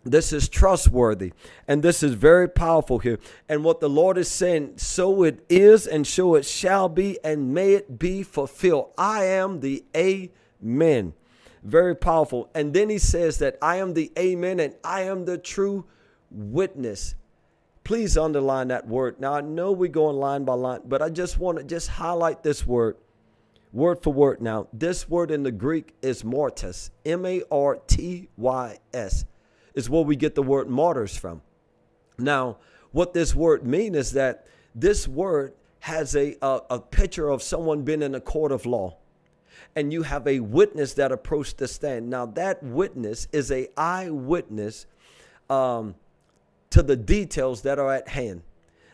this 0.04 0.34
is 0.34 0.50
trustworthy 0.50 1.34
and 1.68 1.82
this 1.82 2.04
is 2.04 2.14
very 2.14 2.50
powerful 2.50 3.00
here. 3.00 3.20
And 3.48 3.64
what 3.64 3.80
the 3.80 3.90
Lord 3.90 4.18
is 4.18 4.28
saying, 4.30 4.74
so 4.78 5.24
it 5.24 5.46
is 5.50 5.88
and 5.88 6.06
so 6.06 6.36
it 6.36 6.46
shall 6.46 6.90
be 6.90 7.18
and 7.24 7.54
may 7.54 7.74
it 7.74 7.98
be 8.00 8.24
fulfilled. 8.24 8.92
I 8.98 9.26
am 9.26 9.62
the 9.62 9.84
Amen. 9.96 11.14
Very 11.64 11.96
powerful. 11.96 12.50
And 12.54 12.74
then 12.74 12.90
he 12.90 12.98
says 12.98 13.38
that 13.38 13.58
I 13.62 13.78
am 13.78 13.94
the 13.94 14.12
Amen 14.20 14.60
and 14.60 14.76
I 14.84 15.04
am 15.04 15.24
the 15.26 15.38
true 15.38 15.86
witness. 16.30 17.16
Please 17.84 18.18
underline 18.18 18.70
that 18.70 18.88
word. 18.88 19.20
Now 19.20 19.34
I 19.34 19.42
know 19.42 19.72
we're 19.72 19.90
going 19.90 20.16
line 20.18 20.46
by 20.46 20.54
line, 20.54 20.82
but 20.86 21.02
I 21.02 21.10
just 21.10 21.38
want 21.38 21.58
to 21.58 21.64
just 21.64 21.90
highlight 21.90 22.44
this 22.44 22.66
word, 22.66 22.98
word 23.72 24.02
for 24.02 24.12
word. 24.14 24.42
Now 24.42 24.68
this 24.74 25.08
word 25.10 25.32
in 25.32 25.44
the 25.44 25.52
Greek 25.52 25.94
is 26.02 26.24
martys, 26.24 26.90
M-A-R-T-Y-S, 27.06 27.46
is 29.74 29.90
where 29.90 30.04
we 30.04 30.16
get 30.16 30.36
the 30.36 30.44
word 30.44 30.70
martyrs 30.70 31.18
from. 31.18 31.42
Now, 32.18 32.58
what 32.92 33.14
this 33.14 33.34
word 33.34 33.66
means 33.66 33.98
is 33.98 34.12
that 34.12 34.46
this 34.76 35.08
word 35.08 35.54
has 35.80 36.16
a, 36.16 36.36
a, 36.42 36.62
a 36.72 36.80
picture 36.80 37.30
of 37.30 37.42
someone 37.42 37.84
being 37.84 38.02
in 38.02 38.16
a 38.16 38.22
court 38.22 38.52
of 38.52 38.66
law 38.66 38.98
and 39.76 39.92
you 39.92 40.04
have 40.04 40.28
a 40.28 40.40
witness 40.40 40.94
that 40.94 41.12
approached 41.12 41.58
the 41.58 41.68
stand. 41.68 42.10
Now, 42.10 42.26
that 42.28 42.62
witness 42.64 43.28
is 43.32 43.52
a 43.52 43.68
eyewitness 43.76 44.86
um, 45.50 45.96
to 46.70 46.84
the 46.84 46.96
details 46.96 47.62
that 47.64 47.80
are 47.80 47.94
at 47.94 48.08
hand. 48.08 48.44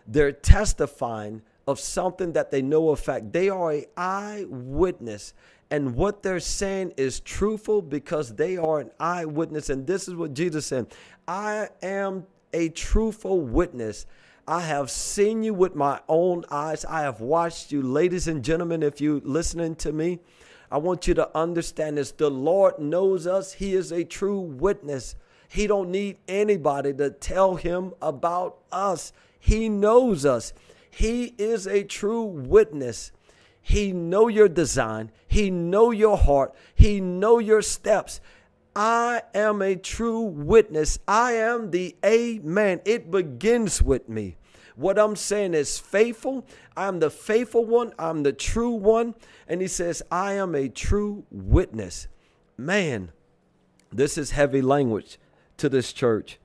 They're 0.07 0.31
testifying 0.31 1.41
of 1.67 1.79
something 1.79 2.33
that 2.33 2.49
they 2.51 2.61
know 2.61 2.89
of 2.89 2.99
fact. 2.99 3.31
They 3.31 3.49
are 3.49 3.73
a 3.73 3.85
eyewitness. 3.95 5.33
And 5.71 5.95
what 5.95 6.23
they're 6.23 6.39
saying 6.39 6.93
is 6.97 7.19
truthful 7.19 7.81
because 7.81 8.35
they 8.35 8.57
are 8.57 8.79
an 8.79 8.91
eyewitness. 8.99 9.69
And 9.69 9.85
this 9.85 10.07
is 10.07 10.15
what 10.15 10.33
Jesus 10.33 10.65
said 10.65 10.87
I 11.27 11.69
am 11.81 12.25
a 12.53 12.69
truthful 12.69 13.41
witness. 13.41 14.05
I 14.47 14.61
have 14.61 14.89
seen 14.89 15.43
you 15.43 15.53
with 15.53 15.75
my 15.75 15.99
own 16.09 16.43
eyes. 16.49 16.83
I 16.83 17.01
have 17.01 17.21
watched 17.21 17.71
you. 17.71 17.83
Ladies 17.83 18.27
and 18.27 18.43
gentlemen, 18.43 18.81
if 18.81 18.99
you're 18.99 19.21
listening 19.23 19.75
to 19.75 19.91
me, 19.91 20.19
I 20.71 20.77
want 20.77 21.07
you 21.07 21.13
to 21.15 21.29
understand 21.37 21.97
this. 21.97 22.11
The 22.11 22.31
Lord 22.31 22.79
knows 22.79 23.27
us. 23.27 23.53
He 23.53 23.75
is 23.75 23.91
a 23.91 24.03
true 24.03 24.39
witness. 24.39 25.15
He 25.49 25.67
don't 25.67 25.91
need 25.91 26.17
anybody 26.27 26.93
to 26.95 27.11
tell 27.11 27.55
him 27.57 27.93
about 28.01 28.57
us. 28.71 29.13
He 29.39 29.69
knows 29.69 30.25
us. 30.25 30.53
He 30.89 31.35
is 31.37 31.67
a 31.67 31.83
true 31.83 32.23
witness. 32.23 33.11
He 33.61 33.91
know 33.91 34.27
your 34.27 34.49
design. 34.49 35.11
He 35.27 35.51
know 35.51 35.91
your 35.91 36.17
heart. 36.17 36.55
He 36.73 36.99
know 36.99 37.39
your 37.39 37.61
steps. 37.61 38.19
I 38.75 39.21
am 39.33 39.61
a 39.61 39.75
true 39.75 40.21
witness. 40.21 40.99
I 41.07 41.33
am 41.33 41.71
the 41.71 41.95
amen. 42.03 42.81
It 42.85 43.11
begins 43.11 43.81
with 43.81 44.07
me. 44.07 44.37
What 44.75 44.97
I'm 44.97 45.17
saying 45.17 45.55
is 45.55 45.77
faithful. 45.77 46.45
I'm 46.77 46.99
the 46.99 47.09
faithful 47.09 47.65
one. 47.65 47.93
I'm 47.99 48.23
the 48.23 48.31
true 48.31 48.71
one. 48.71 49.15
And 49.47 49.61
he 49.61 49.67
says, 49.67 50.01
I 50.09 50.33
am 50.33 50.55
a 50.55 50.69
true 50.69 51.25
witness. 51.29 52.07
Man, 52.57 53.11
this 53.91 54.17
is 54.17 54.31
heavy 54.31 54.61
language 54.61 55.19
to 55.57 55.67
this 55.67 55.91
church. 55.91 56.39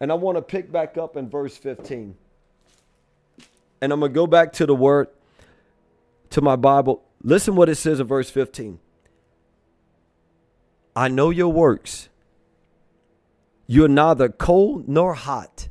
And 0.00 0.10
I 0.10 0.14
want 0.14 0.36
to 0.36 0.42
pick 0.42 0.72
back 0.72 0.96
up 0.96 1.16
in 1.16 1.28
verse 1.28 1.56
15. 1.56 2.16
And 3.82 3.92
I'm 3.92 4.00
going 4.00 4.10
to 4.10 4.14
go 4.14 4.26
back 4.26 4.54
to 4.54 4.66
the 4.66 4.74
word, 4.74 5.08
to 6.30 6.40
my 6.40 6.56
Bible. 6.56 7.02
Listen 7.22 7.56
what 7.56 7.68
it 7.68 7.76
says 7.76 8.00
in 8.00 8.06
verse 8.06 8.30
15. 8.30 8.78
I 10.94 11.08
know 11.08 11.30
your 11.30 11.48
works. 11.48 12.08
You're 13.66 13.88
neither 13.88 14.28
cold 14.28 14.88
nor 14.88 15.14
hot. 15.14 15.68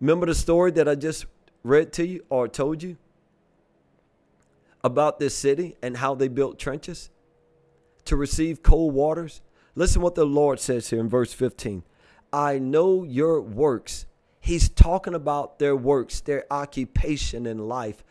Remember 0.00 0.26
the 0.26 0.34
story 0.34 0.70
that 0.72 0.88
I 0.88 0.94
just 0.94 1.26
read 1.64 1.92
to 1.94 2.06
you 2.06 2.24
or 2.28 2.46
told 2.46 2.82
you 2.82 2.96
about 4.84 5.18
this 5.18 5.34
city 5.36 5.76
and 5.82 5.96
how 5.96 6.14
they 6.14 6.28
built 6.28 6.58
trenches 6.58 7.10
to 8.04 8.16
receive 8.16 8.62
cold 8.62 8.94
waters? 8.94 9.40
Listen 9.74 10.02
what 10.02 10.14
the 10.14 10.24
Lord 10.24 10.60
says 10.60 10.90
here 10.90 11.00
in 11.00 11.08
verse 11.08 11.32
15. 11.32 11.82
I 12.32 12.58
know 12.58 13.04
your 13.04 13.40
works. 13.40 14.06
He's 14.40 14.68
talking 14.68 15.14
about 15.14 15.58
their 15.58 15.74
works, 15.74 16.20
their 16.20 16.44
occupation 16.50 17.46
in 17.46 17.58
life. 17.68 18.04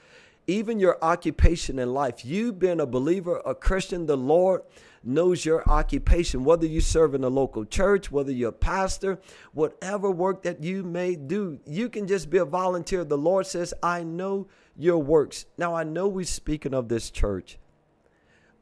Even 0.48 0.80
your 0.80 0.98
occupation 1.04 1.78
in 1.78 1.94
life. 1.94 2.24
You 2.24 2.54
being 2.54 2.80
a 2.80 2.86
believer, 2.86 3.42
a 3.46 3.54
Christian, 3.54 4.06
the 4.06 4.16
Lord 4.18 4.62
knows 5.04 5.46
your 5.46 5.68
occupation, 5.70 6.44
whether 6.44 6.66
you 6.66 6.82
serve 6.82 7.14
in 7.14 7.24
a 7.24 7.30
local 7.30 7.66
church, 7.66 8.12
whether 8.12 8.32
you're 8.32 8.50
a 8.50 8.54
pastor, 8.54 9.20
whatever 9.54 10.10
work 10.10 10.44
that 10.44 10.64
you 10.64 10.84
may 10.84 11.16
do. 11.16 11.60
You 11.66 11.90
can 11.90 12.08
just 12.08 12.30
be 12.30 12.38
a 12.38 12.46
volunteer. 12.46 13.04
The 13.04 13.18
Lord 13.18 13.46
says, 13.46 13.74
I 13.84 14.04
know 14.04 14.48
your 14.76 14.98
works. 15.00 15.46
Now, 15.58 15.76
I 15.76 15.84
know 15.84 16.08
we're 16.08 16.26
speaking 16.26 16.74
of 16.74 16.88
this 16.88 17.10
church. 17.10 17.58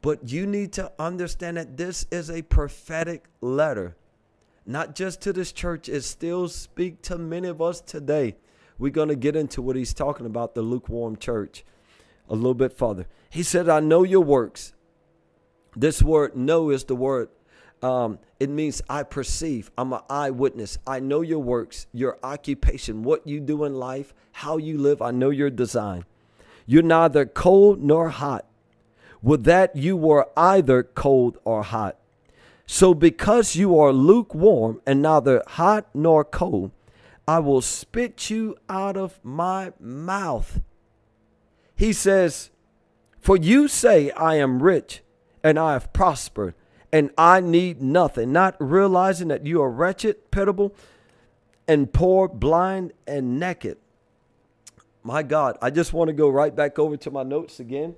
But 0.02 0.30
you 0.30 0.46
need 0.46 0.72
to 0.74 0.92
understand 0.98 1.56
that 1.56 1.76
this 1.76 2.06
is 2.10 2.30
a 2.30 2.42
prophetic 2.42 3.24
letter, 3.40 3.96
not 4.64 4.94
just 4.94 5.20
to 5.22 5.32
this 5.32 5.52
church. 5.52 5.88
It 5.88 6.02
still 6.02 6.48
speaks 6.48 7.08
to 7.08 7.18
many 7.18 7.48
of 7.48 7.60
us 7.60 7.80
today. 7.80 8.36
We're 8.78 8.92
going 8.92 9.08
to 9.08 9.16
get 9.16 9.36
into 9.36 9.62
what 9.62 9.74
he's 9.74 9.94
talking 9.94 10.26
about, 10.26 10.54
the 10.54 10.62
lukewarm 10.62 11.16
church, 11.16 11.64
a 12.28 12.34
little 12.34 12.54
bit 12.54 12.72
farther. 12.72 13.06
He 13.30 13.42
said, 13.42 13.68
I 13.68 13.80
know 13.80 14.02
your 14.02 14.22
works. 14.22 14.72
This 15.74 16.02
word 16.02 16.36
know 16.36 16.70
is 16.70 16.84
the 16.84 16.96
word 16.96 17.28
um, 17.82 18.18
it 18.40 18.50
means 18.50 18.82
I 18.88 19.02
perceive. 19.02 19.70
I'm 19.76 19.92
an 19.92 20.00
eyewitness. 20.08 20.78
I 20.86 21.00
know 21.00 21.20
your 21.20 21.38
works, 21.38 21.86
your 21.92 22.18
occupation, 22.22 23.02
what 23.02 23.26
you 23.26 23.40
do 23.40 23.64
in 23.64 23.74
life, 23.74 24.14
how 24.32 24.56
you 24.56 24.78
live. 24.78 25.02
I 25.02 25.10
know 25.10 25.30
your 25.30 25.50
design. 25.50 26.04
You're 26.66 26.82
neither 26.82 27.26
cold 27.26 27.82
nor 27.82 28.08
hot. 28.08 28.46
Would 29.22 29.44
that 29.44 29.76
you 29.76 29.96
were 29.96 30.28
either 30.36 30.82
cold 30.82 31.38
or 31.44 31.62
hot. 31.62 31.96
So 32.66 32.94
because 32.94 33.54
you 33.54 33.78
are 33.78 33.92
lukewarm 33.92 34.80
and 34.86 35.00
neither 35.00 35.42
hot 35.46 35.88
nor 35.94 36.24
cold, 36.24 36.72
I 37.28 37.38
will 37.38 37.60
spit 37.60 38.30
you 38.30 38.56
out 38.68 38.96
of 38.96 39.20
my 39.22 39.72
mouth. 39.78 40.60
He 41.76 41.92
says, 41.92 42.50
For 43.20 43.36
you 43.36 43.68
say, 43.68 44.10
I 44.12 44.36
am 44.36 44.62
rich 44.62 45.02
and 45.44 45.58
I 45.58 45.74
have 45.74 45.92
prospered 45.92 46.54
and 46.90 47.10
I 47.18 47.40
need 47.40 47.82
nothing, 47.82 48.32
not 48.32 48.56
realizing 48.58 49.28
that 49.28 49.46
you 49.46 49.62
are 49.62 49.70
wretched, 49.70 50.30
pitiable, 50.30 50.74
and 51.68 51.92
poor, 51.92 52.26
blind, 52.28 52.92
and 53.06 53.38
naked. 53.38 53.76
My 55.02 55.22
God, 55.22 55.58
I 55.60 55.70
just 55.70 55.92
want 55.92 56.08
to 56.08 56.14
go 56.14 56.28
right 56.28 56.54
back 56.54 56.78
over 56.78 56.96
to 56.96 57.10
my 57.10 57.22
notes 57.22 57.60
again. 57.60 57.94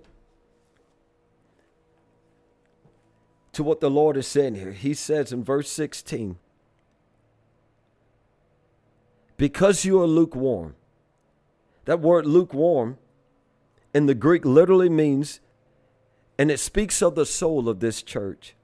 To 3.52 3.62
what 3.62 3.80
the 3.80 3.90
Lord 3.90 4.16
is 4.16 4.26
saying 4.26 4.56
here. 4.56 4.72
He 4.72 4.94
says 4.94 5.32
in 5.32 5.44
verse 5.44 5.70
16, 5.70 6.38
Because 9.36 9.84
you 9.84 10.00
are 10.00 10.06
lukewarm. 10.06 10.74
That 11.84 12.00
word 12.00 12.26
lukewarm 12.26 12.98
in 13.94 14.06
the 14.06 14.14
Greek 14.14 14.44
literally 14.44 14.88
means, 14.88 15.40
and 16.38 16.50
it 16.50 16.58
speaks 16.58 17.02
of 17.02 17.14
the 17.14 17.26
soul 17.26 17.68
of 17.68 17.80
this 17.80 18.02
church 18.02 18.54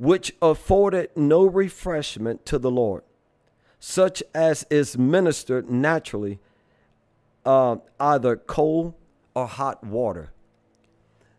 which 0.00 0.34
afforded 0.40 1.10
no 1.14 1.44
refreshment 1.44 2.46
to 2.46 2.58
the 2.58 2.70
Lord, 2.70 3.02
such 3.78 4.22
as 4.34 4.66
is 4.70 4.96
ministered 4.96 5.68
naturally, 5.68 6.38
uh, 7.44 7.76
either 8.00 8.34
cold 8.36 8.94
or 9.34 9.46
hot 9.46 9.84
water. 9.84 10.32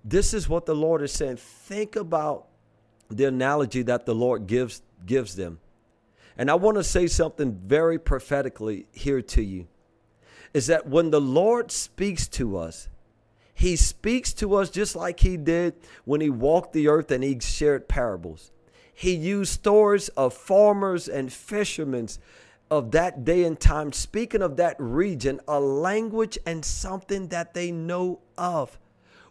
This 0.05 0.31
is 0.35 0.47
what 0.47 0.67
the 0.67 0.75
Lord 0.75 1.01
is 1.01 1.11
saying. 1.11 1.37
Think 1.37 1.95
about 1.95 2.49
the 3.09 3.25
analogy 3.25 3.81
that 3.81 4.05
the 4.05 4.13
Lord 4.13 4.45
gives 4.45 4.83
gives 5.07 5.35
them. 5.35 5.59
And 6.37 6.51
I 6.51 6.53
want 6.53 6.77
to 6.77 6.83
say 6.83 7.07
something 7.07 7.59
very 7.65 7.97
prophetically 7.97 8.85
here 8.91 9.23
to 9.23 9.41
you. 9.41 9.67
Is 10.53 10.67
that 10.67 10.87
when 10.87 11.11
the 11.11 11.21
Lord 11.21 11.71
speaks 11.71 12.27
to 12.29 12.57
us, 12.57 12.89
he 13.53 13.75
speaks 13.75 14.33
to 14.33 14.55
us 14.55 14.69
just 14.69 14.95
like 14.95 15.19
he 15.19 15.37
did 15.37 15.75
when 16.03 16.19
he 16.19 16.29
walked 16.29 16.73
the 16.73 16.87
earth 16.87 17.11
and 17.11 17.23
he 17.23 17.39
shared 17.39 17.87
parables. 17.87 18.51
He 18.93 19.13
used 19.13 19.53
stories 19.53 20.09
of 20.09 20.33
farmers 20.33 21.07
and 21.07 21.31
fishermen 21.31 22.09
of 22.69 22.91
that 22.91 23.25
day 23.25 23.43
and 23.43 23.59
time, 23.59 23.91
speaking 23.91 24.41
of 24.41 24.55
that 24.57 24.77
region, 24.79 25.41
a 25.47 25.59
language 25.59 26.37
and 26.45 26.63
something 26.63 27.27
that 27.27 27.53
they 27.53 27.71
know 27.71 28.21
of. 28.37 28.79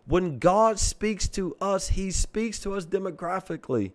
When 0.07 0.39
God 0.39 0.79
speaks 0.79 1.29
to 1.29 1.57
us, 1.61 1.89
He 1.89 2.11
speaks 2.11 2.59
to 2.61 2.75
us 2.75 2.85
demographically. 2.85 3.93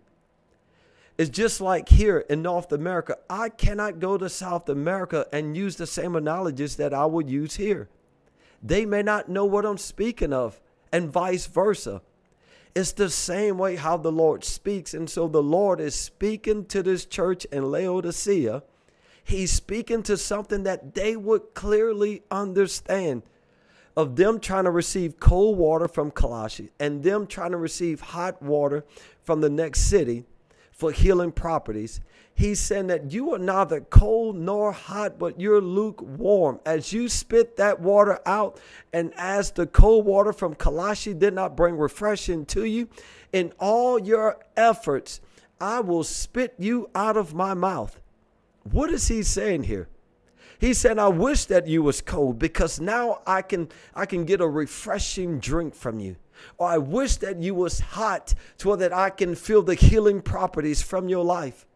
It's 1.18 1.30
just 1.30 1.60
like 1.62 1.88
here 1.88 2.18
in 2.28 2.42
North 2.42 2.72
America. 2.72 3.16
I 3.30 3.48
cannot 3.48 4.00
go 4.00 4.18
to 4.18 4.28
South 4.28 4.68
America 4.68 5.26
and 5.32 5.56
use 5.56 5.76
the 5.76 5.86
same 5.86 6.14
analogies 6.14 6.76
that 6.76 6.92
I 6.92 7.06
would 7.06 7.30
use 7.30 7.56
here. 7.56 7.88
They 8.62 8.84
may 8.84 9.02
not 9.02 9.28
know 9.28 9.44
what 9.44 9.64
I'm 9.64 9.78
speaking 9.78 10.32
of, 10.32 10.60
and 10.92 11.10
vice 11.10 11.46
versa. 11.46 12.02
It's 12.74 12.92
the 12.92 13.08
same 13.08 13.56
way 13.56 13.76
how 13.76 13.96
the 13.96 14.12
Lord 14.12 14.44
speaks. 14.44 14.92
And 14.92 15.08
so 15.08 15.28
the 15.28 15.42
Lord 15.42 15.80
is 15.80 15.94
speaking 15.94 16.66
to 16.66 16.82
this 16.82 17.06
church 17.06 17.46
in 17.46 17.70
Laodicea. 17.70 18.62
He's 19.24 19.50
speaking 19.50 20.02
to 20.04 20.18
something 20.18 20.64
that 20.64 20.94
they 20.94 21.16
would 21.16 21.54
clearly 21.54 22.22
understand 22.30 23.22
of 23.96 24.16
them 24.16 24.38
trying 24.38 24.64
to 24.64 24.70
receive 24.70 25.18
cold 25.18 25.56
water 25.56 25.88
from 25.88 26.10
Colossae 26.10 26.70
and 26.78 27.02
them 27.02 27.26
trying 27.26 27.52
to 27.52 27.56
receive 27.56 28.00
hot 28.00 28.42
water 28.42 28.84
from 29.22 29.40
the 29.40 29.48
next 29.48 29.80
city 29.80 30.24
for 30.76 30.92
healing 30.92 31.32
properties. 31.32 32.00
He's 32.34 32.60
saying 32.60 32.88
that 32.88 33.10
you 33.10 33.32
are 33.32 33.38
neither 33.38 33.80
cold 33.80 34.36
nor 34.36 34.72
hot, 34.72 35.18
but 35.18 35.40
you're 35.40 35.62
lukewarm. 35.62 36.60
As 36.66 36.92
you 36.92 37.08
spit 37.08 37.56
that 37.56 37.80
water 37.80 38.20
out, 38.26 38.60
and 38.92 39.12
as 39.16 39.50
the 39.50 39.66
cold 39.66 40.04
water 40.04 40.34
from 40.34 40.54
Colossae 40.54 41.14
did 41.14 41.32
not 41.32 41.56
bring 41.56 41.78
refreshing 41.78 42.44
to 42.46 42.64
you, 42.64 42.88
in 43.32 43.54
all 43.58 43.98
your 43.98 44.38
efforts, 44.54 45.22
I 45.58 45.80
will 45.80 46.04
spit 46.04 46.54
you 46.58 46.90
out 46.94 47.16
of 47.16 47.32
my 47.32 47.54
mouth. 47.54 47.98
What 48.70 48.90
is 48.90 49.08
he 49.08 49.22
saying 49.22 49.62
here? 49.62 49.88
He 50.58 50.72
said, 50.74 50.98
I 50.98 51.08
wish 51.08 51.44
that 51.46 51.66
you 51.66 51.82
was 51.82 52.00
cold 52.00 52.38
because 52.38 52.80
now 52.80 53.20
I 53.26 53.42
can 53.42 53.68
I 53.94 54.06
can 54.06 54.24
get 54.24 54.40
a 54.40 54.48
refreshing 54.48 55.38
drink 55.38 55.74
from 55.74 56.00
you. 56.00 56.16
Or 56.58 56.68
I 56.68 56.78
wish 56.78 57.16
that 57.16 57.40
you 57.40 57.54
was 57.54 57.80
hot 57.80 58.34
so 58.58 58.76
that 58.76 58.92
I 58.92 59.10
can 59.10 59.34
feel 59.34 59.62
the 59.62 59.74
healing 59.74 60.20
properties 60.20 60.82
from 60.82 61.08
your 61.08 61.24
life. 61.24 61.66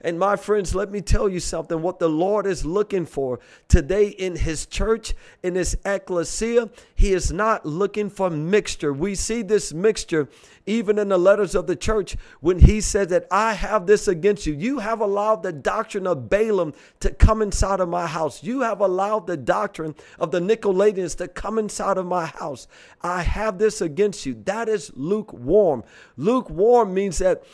And 0.00 0.18
my 0.18 0.36
friends, 0.36 0.74
let 0.74 0.90
me 0.90 1.00
tell 1.00 1.28
you 1.28 1.40
something 1.40 1.82
what 1.82 1.98
the 1.98 2.08
Lord 2.08 2.46
is 2.46 2.64
looking 2.64 3.06
for 3.06 3.40
today 3.68 4.08
in 4.08 4.36
His 4.36 4.66
church, 4.66 5.14
in 5.42 5.54
His 5.54 5.76
ecclesia. 5.84 6.70
He 6.94 7.12
is 7.12 7.32
not 7.32 7.66
looking 7.66 8.10
for 8.10 8.30
mixture. 8.30 8.92
We 8.92 9.14
see 9.14 9.42
this 9.42 9.72
mixture 9.72 10.28
even 10.66 10.98
in 10.98 11.08
the 11.08 11.18
letters 11.18 11.54
of 11.54 11.66
the 11.66 11.76
church 11.76 12.16
when 12.40 12.58
He 12.58 12.80
says 12.80 13.08
that 13.08 13.26
I 13.30 13.52
have 13.52 13.86
this 13.86 14.08
against 14.08 14.46
you. 14.46 14.54
You 14.54 14.78
have 14.78 15.00
allowed 15.00 15.42
the 15.42 15.52
doctrine 15.52 16.06
of 16.06 16.28
Balaam 16.28 16.72
to 17.00 17.10
come 17.10 17.42
inside 17.42 17.80
of 17.80 17.88
my 17.88 18.06
house. 18.06 18.42
You 18.42 18.60
have 18.60 18.80
allowed 18.80 19.26
the 19.26 19.36
doctrine 19.36 19.94
of 20.18 20.30
the 20.30 20.40
Nicolaitans 20.40 21.16
to 21.16 21.28
come 21.28 21.58
inside 21.58 21.98
of 21.98 22.06
my 22.06 22.26
house. 22.26 22.66
I 23.02 23.22
have 23.22 23.58
this 23.58 23.80
against 23.80 24.24
you. 24.26 24.34
That 24.44 24.68
is 24.68 24.90
lukewarm. 24.94 25.84
Lukewarm 26.16 26.94
means 26.94 27.18
that 27.18 27.44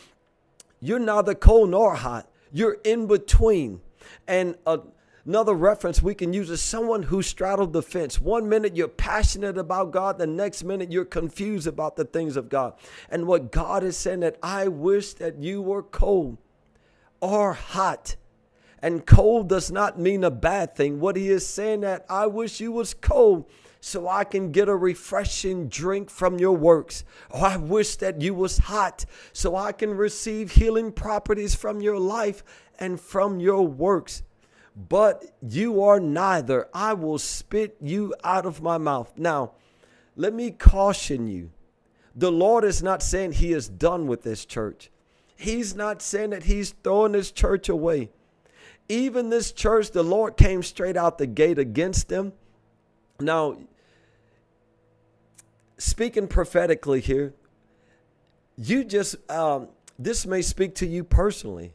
you're 0.81 0.99
neither 0.99 1.35
cold 1.35 1.69
nor 1.69 1.95
hot. 1.95 2.27
You're 2.51 2.77
in 2.83 3.07
between. 3.07 3.81
And 4.27 4.55
another 5.25 5.53
reference 5.53 6.01
we 6.01 6.15
can 6.15 6.33
use 6.33 6.49
is 6.49 6.59
someone 6.59 7.03
who 7.03 7.21
straddled 7.21 7.71
the 7.71 7.83
fence. 7.83 8.19
One 8.19 8.49
minute 8.49 8.75
you're 8.75 8.87
passionate 8.87 9.57
about 9.57 9.91
God, 9.91 10.17
the 10.17 10.27
next 10.27 10.63
minute 10.63 10.91
you're 10.91 11.05
confused 11.05 11.67
about 11.67 11.95
the 11.95 12.05
things 12.05 12.35
of 12.35 12.49
God. 12.49 12.73
And 13.09 13.27
what 13.27 13.51
God 13.51 13.83
is 13.83 13.95
saying 13.95 14.21
that 14.21 14.37
I 14.41 14.67
wish 14.67 15.13
that 15.15 15.37
you 15.37 15.61
were 15.61 15.83
cold 15.83 16.37
or 17.21 17.53
hot. 17.53 18.15
And 18.81 19.05
cold 19.05 19.47
does 19.47 19.71
not 19.71 19.99
mean 19.99 20.23
a 20.23 20.31
bad 20.31 20.75
thing. 20.75 20.99
What 20.99 21.15
he 21.15 21.29
is 21.29 21.45
saying 21.45 21.81
that 21.81 22.03
I 22.09 22.25
wish 22.25 22.59
you 22.59 22.71
was 22.71 22.95
cold 22.95 23.45
so 23.83 24.07
I 24.07 24.23
can 24.23 24.51
get 24.51 24.69
a 24.69 24.75
refreshing 24.75 25.67
drink 25.67 26.11
from 26.11 26.37
your 26.37 26.55
works. 26.55 27.03
Oh, 27.31 27.41
I 27.41 27.57
wish 27.57 27.95
that 27.97 28.21
you 28.21 28.35
was 28.35 28.59
hot 28.59 29.05
so 29.33 29.55
I 29.55 29.71
can 29.71 29.97
receive 29.97 30.51
healing 30.51 30.91
properties 30.91 31.55
from 31.55 31.81
your 31.81 31.97
life 31.97 32.43
and 32.79 33.01
from 33.01 33.39
your 33.39 33.67
works. 33.67 34.21
But 34.75 35.25
you 35.41 35.83
are 35.83 35.99
neither. 35.99 36.69
I 36.73 36.93
will 36.93 37.17
spit 37.17 37.75
you 37.81 38.13
out 38.23 38.45
of 38.45 38.61
my 38.61 38.77
mouth. 38.77 39.11
Now, 39.17 39.53
let 40.15 40.33
me 40.33 40.51
caution 40.51 41.27
you. 41.27 41.49
The 42.15 42.31
Lord 42.31 42.63
is 42.63 42.83
not 42.83 43.01
saying 43.01 43.33
he 43.33 43.51
is 43.51 43.67
done 43.67 44.05
with 44.05 44.21
this 44.21 44.45
church. 44.45 44.91
He's 45.35 45.75
not 45.75 46.03
saying 46.03 46.29
that 46.29 46.43
he's 46.43 46.75
throwing 46.83 47.13
this 47.13 47.31
church 47.31 47.67
away. 47.67 48.11
Even 48.87 49.29
this 49.29 49.51
church, 49.51 49.89
the 49.89 50.03
Lord 50.03 50.37
came 50.37 50.61
straight 50.61 50.97
out 50.97 51.17
the 51.17 51.25
gate 51.25 51.57
against 51.57 52.09
them. 52.09 52.33
Now, 53.19 53.57
speaking 55.81 56.27
prophetically 56.27 57.01
here, 57.01 57.33
you 58.55 58.83
just, 58.83 59.15
um, 59.31 59.69
this 59.97 60.25
may 60.25 60.41
speak 60.41 60.75
to 60.75 60.85
you 60.85 61.03
personally. 61.03 61.73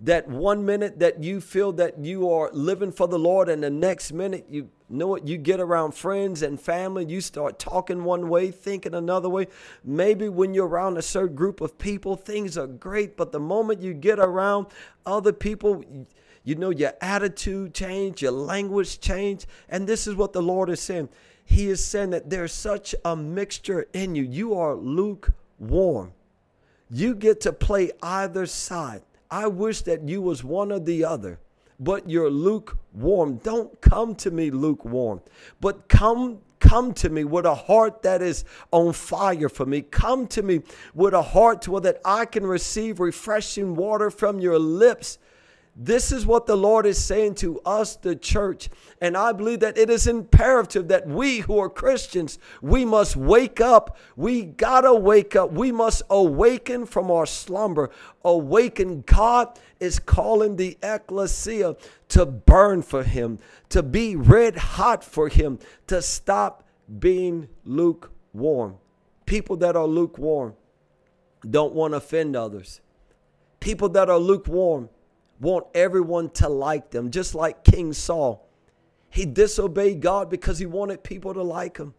That 0.00 0.28
one 0.28 0.64
minute 0.66 0.98
that 0.98 1.22
you 1.22 1.40
feel 1.40 1.72
that 1.72 1.98
you 1.98 2.30
are 2.30 2.50
living 2.52 2.92
for 2.92 3.08
the 3.08 3.18
Lord, 3.18 3.48
and 3.48 3.62
the 3.62 3.70
next 3.70 4.12
minute 4.12 4.46
you 4.50 4.70
know 4.88 5.06
what, 5.06 5.26
you 5.26 5.38
get 5.38 5.58
around 5.58 5.92
friends 5.92 6.42
and 6.42 6.60
family, 6.60 7.04
you 7.06 7.20
start 7.20 7.58
talking 7.58 8.04
one 8.04 8.28
way, 8.28 8.50
thinking 8.50 8.94
another 8.94 9.28
way. 9.28 9.48
Maybe 9.84 10.28
when 10.28 10.54
you're 10.54 10.68
around 10.68 10.96
a 10.96 11.02
certain 11.02 11.34
group 11.34 11.60
of 11.60 11.78
people, 11.78 12.14
things 12.16 12.58
are 12.58 12.66
great, 12.66 13.16
but 13.16 13.32
the 13.32 13.40
moment 13.40 13.80
you 13.80 13.94
get 13.94 14.18
around 14.18 14.66
other 15.04 15.32
people, 15.32 15.82
you 16.44 16.54
know, 16.54 16.70
your 16.70 16.92
attitude 17.00 17.74
change, 17.74 18.22
your 18.22 18.32
language 18.32 19.00
change. 19.00 19.46
And 19.68 19.86
this 19.86 20.06
is 20.06 20.14
what 20.14 20.32
the 20.32 20.42
Lord 20.42 20.70
is 20.70 20.80
saying. 20.80 21.08
He 21.46 21.68
is 21.68 21.82
saying 21.82 22.10
that 22.10 22.28
there's 22.28 22.52
such 22.52 22.94
a 23.04 23.16
mixture 23.16 23.86
in 23.92 24.16
you. 24.16 24.24
You 24.24 24.54
are 24.54 24.74
lukewarm. 24.74 26.12
You 26.90 27.14
get 27.14 27.40
to 27.42 27.52
play 27.52 27.92
either 28.02 28.46
side. 28.46 29.02
I 29.30 29.46
wish 29.46 29.82
that 29.82 30.08
you 30.08 30.20
was 30.20 30.42
one 30.44 30.72
or 30.72 30.80
the 30.80 31.04
other, 31.04 31.38
but 31.78 32.10
you're 32.10 32.30
lukewarm. 32.30 33.36
Don't 33.36 33.80
come 33.80 34.16
to 34.16 34.30
me 34.30 34.50
lukewarm, 34.50 35.22
but 35.60 35.88
come 35.88 36.40
come 36.58 36.92
to 36.94 37.08
me 37.08 37.22
with 37.22 37.46
a 37.46 37.54
heart 37.54 38.02
that 38.02 38.22
is 38.22 38.44
on 38.72 38.92
fire 38.92 39.48
for 39.48 39.66
me. 39.66 39.82
Come 39.82 40.26
to 40.28 40.42
me 40.42 40.62
with 40.94 41.14
a 41.14 41.22
heart 41.22 41.64
so 41.64 41.78
that 41.78 42.00
I 42.04 42.24
can 42.24 42.44
receive 42.44 42.98
refreshing 42.98 43.76
water 43.76 44.10
from 44.10 44.40
your 44.40 44.58
lips 44.58 45.18
this 45.78 46.10
is 46.10 46.24
what 46.24 46.46
the 46.46 46.56
Lord 46.56 46.86
is 46.86 47.02
saying 47.02 47.34
to 47.36 47.60
us, 47.60 47.96
the 47.96 48.16
church. 48.16 48.70
And 49.02 49.14
I 49.14 49.32
believe 49.32 49.60
that 49.60 49.76
it 49.76 49.90
is 49.90 50.06
imperative 50.06 50.88
that 50.88 51.06
we 51.06 51.40
who 51.40 51.58
are 51.58 51.68
Christians, 51.68 52.38
we 52.62 52.86
must 52.86 53.14
wake 53.14 53.60
up. 53.60 53.98
We 54.16 54.42
gotta 54.42 54.94
wake 54.94 55.36
up. 55.36 55.52
We 55.52 55.72
must 55.72 56.02
awaken 56.08 56.86
from 56.86 57.10
our 57.10 57.26
slumber. 57.26 57.90
Awaken. 58.24 59.02
God 59.02 59.58
is 59.78 59.98
calling 59.98 60.56
the 60.56 60.78
ecclesia 60.82 61.76
to 62.08 62.24
burn 62.24 62.80
for 62.80 63.02
Him, 63.02 63.38
to 63.68 63.82
be 63.82 64.16
red 64.16 64.56
hot 64.56 65.04
for 65.04 65.28
Him, 65.28 65.58
to 65.88 66.00
stop 66.00 66.64
being 66.98 67.48
lukewarm. 67.64 68.76
People 69.26 69.56
that 69.58 69.76
are 69.76 69.86
lukewarm 69.86 70.54
don't 71.48 71.74
want 71.74 71.92
to 71.92 71.98
offend 71.98 72.34
others. 72.34 72.80
People 73.60 73.90
that 73.90 74.08
are 74.08 74.18
lukewarm 74.18 74.88
want 75.40 75.66
everyone 75.74 76.30
to 76.30 76.48
like 76.48 76.90
them, 76.90 77.10
just 77.10 77.34
like 77.34 77.64
King 77.64 77.92
Saul. 77.92 78.48
He 79.10 79.24
disobeyed 79.24 80.00
God 80.00 80.30
because 80.30 80.58
he 80.58 80.66
wanted 80.66 81.02
people 81.02 81.34
to 81.34 81.42
like 81.42 81.78
him. 81.78 81.94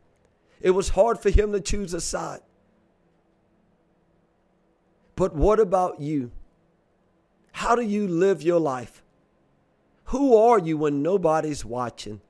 It 0.62 0.71
was 0.71 0.89
hard 0.89 1.19
for 1.19 1.30
him 1.30 1.52
to 1.52 1.62
choose 1.62 1.93
a 1.93 2.02
side. 2.02 2.41
But 5.15 5.36
what 5.36 5.60
about 5.60 6.00
you? 6.00 6.32
How 7.52 7.76
do 7.76 7.82
you 7.82 8.08
live 8.08 8.41
your 8.41 8.60
life? 8.60 9.02
Who 10.06 10.38
are 10.38 10.60
you 10.60 10.78
when 10.78 11.02
nobody's 11.02 11.65
watching? 11.65 12.21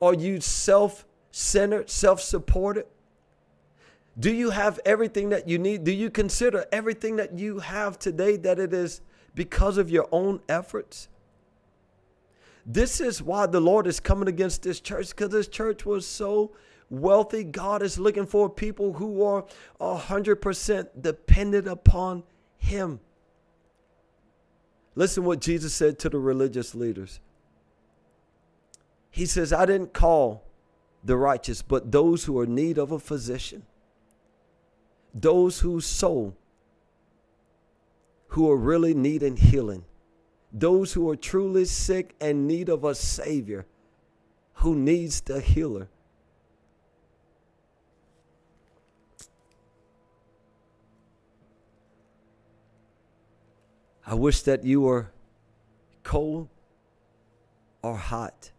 Are 0.00 0.14
you 0.14 0.40
self 0.40 1.06
centered, 1.30 1.88
self 1.88 2.20
supported? 2.20 2.86
Do 4.18 4.32
you 4.32 4.50
have 4.50 4.78
everything 4.84 5.30
that 5.30 5.48
you 5.48 5.58
need? 5.58 5.84
Do 5.84 5.92
you 5.92 6.08
consider 6.08 6.66
everything 6.70 7.16
that 7.16 7.36
you 7.36 7.58
have 7.58 7.98
today 7.98 8.36
that 8.38 8.58
it 8.58 8.72
is 8.72 9.00
because 9.34 9.76
of 9.76 9.90
your 9.90 10.08
own 10.12 10.40
efforts? 10.48 11.08
This 12.64 13.00
is 13.00 13.20
why 13.20 13.46
the 13.46 13.60
Lord 13.60 13.86
is 13.86 14.00
coming 14.00 14.28
against 14.28 14.62
this 14.62 14.80
church 14.80 15.10
because 15.10 15.30
this 15.30 15.48
church 15.48 15.84
was 15.84 16.06
so 16.06 16.52
wealthy. 16.88 17.42
God 17.44 17.82
is 17.82 17.98
looking 17.98 18.26
for 18.26 18.48
people 18.48 18.94
who 18.94 19.22
are 19.24 19.44
100% 19.80 20.88
dependent 21.00 21.66
upon 21.66 22.22
Him. 22.56 23.00
Listen 24.94 25.24
what 25.24 25.40
Jesus 25.40 25.74
said 25.74 25.98
to 25.98 26.08
the 26.08 26.18
religious 26.18 26.74
leaders. 26.74 27.18
He 29.10 29.26
says, 29.26 29.52
I 29.52 29.66
didn't 29.66 29.92
call 29.92 30.44
the 31.02 31.16
righteous, 31.16 31.62
but 31.62 31.90
those 31.90 32.24
who 32.24 32.38
are 32.38 32.44
in 32.44 32.54
need 32.54 32.78
of 32.78 32.92
a 32.92 32.98
physician 32.98 33.64
those 35.14 35.60
whose 35.60 35.86
soul 35.86 36.36
who 38.28 38.50
are 38.50 38.56
really 38.56 38.94
needing 38.94 39.36
healing, 39.36 39.84
those 40.52 40.92
who 40.94 41.08
are 41.08 41.16
truly 41.16 41.64
sick 41.64 42.16
and 42.20 42.48
need 42.48 42.68
of 42.68 42.82
a 42.82 42.94
savior 42.94 43.64
who 44.54 44.74
needs 44.74 45.20
the 45.20 45.40
healer. 45.40 45.88
I 54.06 54.14
wish 54.14 54.42
that 54.42 54.64
you 54.64 54.82
were 54.82 55.10
cold 56.02 56.48
or 57.82 57.96
hot. 57.96 58.50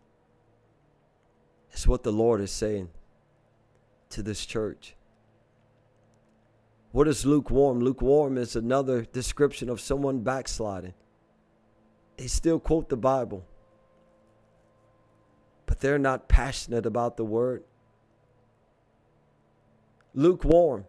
It's 1.72 1.86
what 1.86 2.04
the 2.04 2.12
Lord 2.12 2.40
is 2.42 2.52
saying 2.52 2.90
to 4.10 4.24
this 4.24 4.46
church. 4.46 4.96
What 6.96 7.10
is 7.10 7.26
lukewarm? 7.26 7.82
Lukewarm 7.82 8.38
is 8.38 8.56
another 8.56 9.02
description 9.04 9.68
of 9.68 9.82
someone 9.82 10.22
backsliding. 10.22 10.94
They 12.16 12.28
still 12.28 12.58
quote 12.58 12.88
the 12.88 12.96
Bible, 12.96 13.46
but 15.66 15.82
they're 15.82 16.00
not 16.00 16.30
passionate 16.30 16.86
about 16.86 17.18
the 17.18 17.26
word. 17.26 17.66
Lukewarm. 20.14 20.86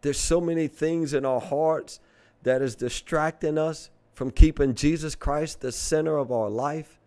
There's 0.00 0.18
so 0.18 0.40
many 0.40 0.66
things 0.66 1.12
in 1.12 1.26
our 1.26 1.42
hearts 1.42 2.00
that 2.42 2.62
is 2.62 2.74
distracting 2.74 3.58
us 3.58 3.90
from 4.14 4.30
keeping 4.30 4.74
Jesus 4.74 5.14
Christ 5.14 5.60
the 5.60 5.72
center 5.72 6.16
of 6.16 6.32
our 6.32 6.48
life. 6.48 6.98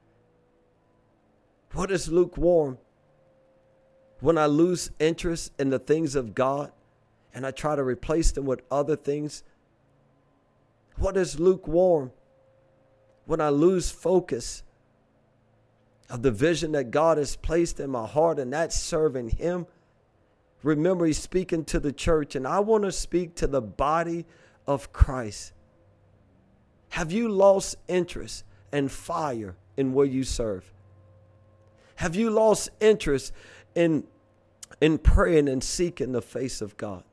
What 1.74 1.90
is 1.90 2.08
lukewarm? 2.08 2.78
When 4.20 4.38
I 4.38 4.46
lose 4.46 4.92
interest 5.00 5.54
in 5.58 5.72
the 5.72 5.80
things 5.80 6.14
of 6.14 6.36
God, 6.36 6.72
and 7.36 7.45
I 7.45 7.52
try 7.52 7.76
to 7.76 7.84
replace 7.84 8.32
them 8.32 8.45
with 8.45 8.62
other 8.71 8.95
things. 8.95 9.43
What 10.95 11.17
is 11.17 11.38
lukewarm? 11.38 12.13
When 13.26 13.41
I 13.41 13.50
lose 13.50 13.91
focus 13.91 14.63
of 16.10 16.21
the 16.21 16.32
vision 16.32 16.71
that 16.71 16.91
God 16.91 17.17
has 17.17 17.36
placed 17.36 17.80
in 17.80 17.89
my 17.89 18.08
heart, 18.08 18.39
and 18.39 18.54
that's 18.54 18.80
serving 18.80 19.30
Him. 19.30 19.67
Remember, 20.63 21.06
He's 21.06 21.19
speaking 21.19 21.65
to 21.65 21.80
the 21.80 21.91
church, 21.91 22.36
and 22.36 22.48
I 22.48 22.60
want 22.60 22.84
to 22.84 22.91
speak 22.91 23.36
to 23.36 23.48
the 23.48 23.62
body 23.62 24.26
of 24.65 24.93
Christ. 24.93 25.52
Have 26.89 27.12
you 27.12 27.28
lost 27.28 27.76
interest 27.88 28.45
and 28.71 28.89
fire 28.89 29.56
in 29.76 29.93
where 29.93 30.06
you 30.06 30.24
serve? 30.24 30.71
Have 31.95 32.15
you 32.15 32.30
lost 32.30 32.69
interest 32.80 33.34
in, 33.74 34.06
in 34.80 35.00
praying 35.00 35.50
and 35.50 35.63
seeking 35.63 36.13
the 36.13 36.21
face 36.21 36.62
of 36.62 36.78
God? 36.78 37.04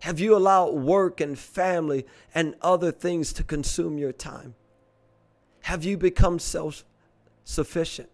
Have 0.00 0.20
you 0.20 0.36
allowed 0.36 0.74
work 0.74 1.20
and 1.20 1.38
family 1.38 2.06
and 2.34 2.54
other 2.62 2.92
things 2.92 3.32
to 3.34 3.42
consume 3.42 3.98
your 3.98 4.12
time? 4.12 4.54
Have 5.62 5.84
you 5.84 5.96
become 5.96 6.38
self 6.38 6.84
sufficient? 7.44 8.08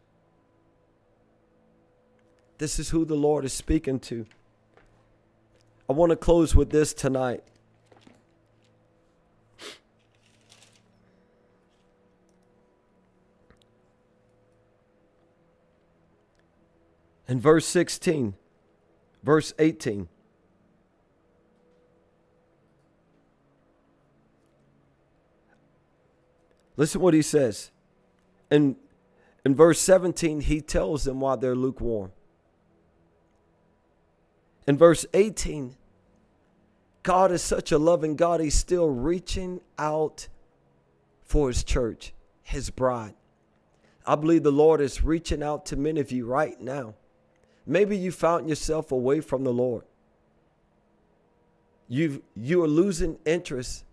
This 2.58 2.78
is 2.78 2.90
who 2.90 3.04
the 3.04 3.16
Lord 3.16 3.44
is 3.44 3.52
speaking 3.52 3.98
to. 4.00 4.24
I 5.88 5.92
want 5.92 6.10
to 6.10 6.16
close 6.16 6.54
with 6.54 6.70
this 6.70 6.94
tonight. 6.94 7.42
In 17.28 17.40
verse 17.40 17.66
16, 17.66 18.34
verse 19.22 19.52
18. 19.58 20.08
Listen 26.76 27.00
what 27.00 27.14
he 27.14 27.22
says. 27.22 27.70
In, 28.50 28.76
in 29.44 29.54
verse 29.54 29.80
17, 29.80 30.40
he 30.42 30.60
tells 30.60 31.04
them 31.04 31.20
why 31.20 31.36
they're 31.36 31.54
lukewarm. 31.54 32.12
In 34.66 34.78
verse 34.78 35.04
18, 35.12 35.76
God 37.02 37.32
is 37.32 37.42
such 37.42 37.72
a 37.72 37.78
loving 37.78 38.14
God, 38.14 38.40
he's 38.40 38.54
still 38.54 38.88
reaching 38.88 39.60
out 39.78 40.28
for 41.24 41.48
his 41.48 41.64
church, 41.64 42.12
his 42.42 42.70
bride. 42.70 43.14
I 44.06 44.14
believe 44.14 44.42
the 44.42 44.52
Lord 44.52 44.80
is 44.80 45.02
reaching 45.02 45.42
out 45.42 45.66
to 45.66 45.76
many 45.76 46.00
of 46.00 46.12
you 46.12 46.26
right 46.26 46.60
now. 46.60 46.94
Maybe 47.66 47.96
you 47.96 48.10
found 48.12 48.48
yourself 48.48 48.92
away 48.92 49.20
from 49.20 49.44
the 49.44 49.52
Lord. 49.52 49.84
You 51.88 52.22
you 52.34 52.62
are 52.62 52.68
losing 52.68 53.18
interest 53.24 53.84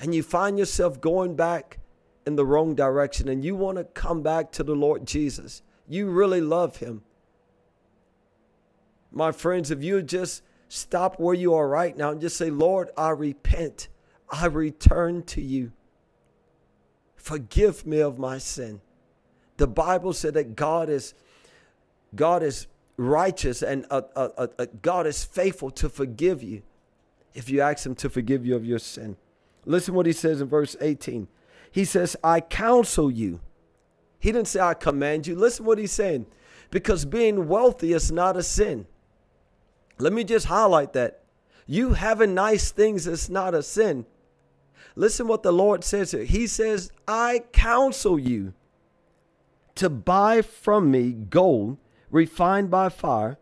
and 0.00 0.14
you 0.14 0.22
find 0.22 0.58
yourself 0.58 1.00
going 1.00 1.36
back 1.36 1.78
in 2.26 2.34
the 2.34 2.46
wrong 2.46 2.74
direction 2.74 3.28
and 3.28 3.44
you 3.44 3.54
want 3.54 3.76
to 3.76 3.84
come 3.84 4.22
back 4.22 4.50
to 4.52 4.62
the 4.62 4.74
Lord 4.74 5.06
Jesus, 5.06 5.62
you 5.86 6.08
really 6.08 6.40
love 6.40 6.78
him. 6.78 7.02
My 9.12 9.30
friends, 9.30 9.70
if 9.70 9.82
you 9.82 10.02
just 10.02 10.42
stop 10.68 11.20
where 11.20 11.34
you 11.34 11.54
are 11.54 11.68
right 11.68 11.96
now 11.96 12.10
and 12.10 12.20
just 12.20 12.36
say, 12.36 12.50
Lord, 12.50 12.90
I 12.96 13.10
repent, 13.10 13.88
I 14.30 14.46
return 14.46 15.22
to 15.24 15.42
you. 15.42 15.72
Forgive 17.16 17.86
me 17.86 18.00
of 18.00 18.18
my 18.18 18.38
sin. 18.38 18.80
The 19.58 19.66
Bible 19.66 20.14
said 20.14 20.34
that 20.34 20.56
God 20.56 20.88
is 20.88 21.12
God 22.14 22.42
is 22.42 22.66
righteous 22.96 23.62
and 23.62 23.86
uh, 23.90 24.02
uh, 24.16 24.28
uh, 24.36 24.46
uh 24.58 24.66
God 24.80 25.06
is 25.06 25.22
faithful 25.22 25.70
to 25.72 25.88
forgive 25.88 26.42
you 26.42 26.62
if 27.34 27.50
you 27.50 27.60
ask 27.60 27.84
him 27.84 27.94
to 27.96 28.08
forgive 28.08 28.46
you 28.46 28.56
of 28.56 28.64
your 28.64 28.78
sin. 28.78 29.16
Listen 29.64 29.94
what 29.94 30.06
he 30.06 30.12
says 30.12 30.40
in 30.40 30.48
verse 30.48 30.76
18. 30.80 31.28
He 31.70 31.84
says, 31.84 32.16
I 32.24 32.40
counsel 32.40 33.10
you 33.10 33.40
He 34.20 34.32
didn't 34.32 34.48
say, 34.48 34.60
I 34.60 34.74
command 34.74 35.26
you. 35.26 35.34
Listen 35.34 35.64
what 35.64 35.78
he's 35.78 35.92
saying. 35.92 36.26
Because 36.70 37.04
being 37.04 37.48
wealthy 37.48 37.92
is 37.94 38.12
not 38.12 38.36
a 38.36 38.42
sin. 38.42 38.86
Let 39.98 40.12
me 40.12 40.24
just 40.24 40.46
highlight 40.46 40.92
that. 40.92 41.24
You 41.66 41.94
having 41.94 42.34
nice 42.34 42.70
things 42.70 43.06
is 43.06 43.30
not 43.30 43.54
a 43.54 43.62
sin. 43.62 44.06
Listen 44.94 45.26
what 45.26 45.42
the 45.42 45.52
Lord 45.52 45.84
says 45.84 46.10
here. 46.10 46.24
He 46.24 46.46
says, 46.46 46.92
I 47.08 47.44
counsel 47.52 48.18
you 48.18 48.52
to 49.76 49.88
buy 49.88 50.42
from 50.42 50.90
me 50.90 51.12
gold 51.12 51.78
refined 52.10 52.70
by 52.70 52.88
fire, 52.88 53.38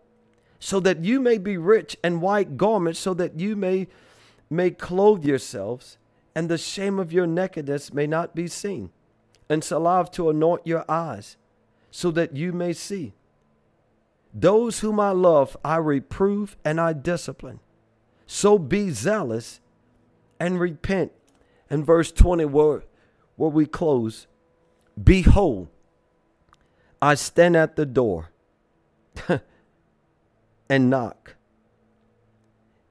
so 0.60 0.78
that 0.80 1.02
you 1.02 1.20
may 1.20 1.38
be 1.38 1.56
rich, 1.56 1.96
and 2.04 2.20
white 2.20 2.56
garments, 2.56 2.98
so 2.98 3.14
that 3.14 3.40
you 3.40 3.56
may, 3.56 3.88
may 4.50 4.70
clothe 4.70 5.24
yourselves, 5.24 5.96
and 6.34 6.48
the 6.48 6.58
shame 6.58 6.98
of 6.98 7.12
your 7.12 7.26
nakedness 7.26 7.92
may 7.92 8.06
not 8.06 8.34
be 8.34 8.46
seen, 8.46 8.90
and 9.48 9.64
salve 9.64 10.10
to 10.12 10.30
anoint 10.30 10.66
your 10.66 10.84
eyes, 10.88 11.36
so 11.90 12.10
that 12.10 12.36
you 12.36 12.52
may 12.52 12.72
see. 12.72 13.14
Those 14.32 14.80
whom 14.80 15.00
I 15.00 15.10
love, 15.10 15.56
I 15.64 15.76
reprove 15.76 16.56
and 16.64 16.80
I 16.80 16.92
discipline. 16.92 17.60
So 18.26 18.58
be 18.58 18.90
zealous 18.90 19.60
and 20.38 20.60
repent. 20.60 21.12
And 21.70 21.84
verse 21.84 22.12
20, 22.12 22.44
where, 22.44 22.84
where 23.36 23.50
we 23.50 23.66
close, 23.66 24.26
Behold, 25.02 25.68
I 27.00 27.14
stand 27.14 27.56
at 27.56 27.76
the 27.76 27.86
door 27.86 28.30
and 30.68 30.90
knock. 30.90 31.36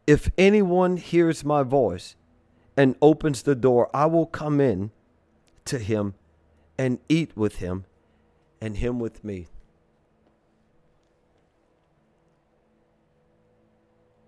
If 0.06 0.30
anyone 0.38 0.98
hears 0.98 1.44
my 1.44 1.64
voice 1.64 2.16
and 2.78 2.96
opens 3.02 3.42
the 3.42 3.56
door, 3.56 3.90
I 3.94 4.06
will 4.06 4.28
come 4.28 4.62
in 4.62 4.92
to 5.66 5.80
him 5.80 6.14
and 6.78 7.00
eat 7.10 7.36
with 7.36 7.58
him 7.58 7.86
and 8.62 8.78
him 8.78 9.00
with 9.00 9.24
me. 9.24 9.48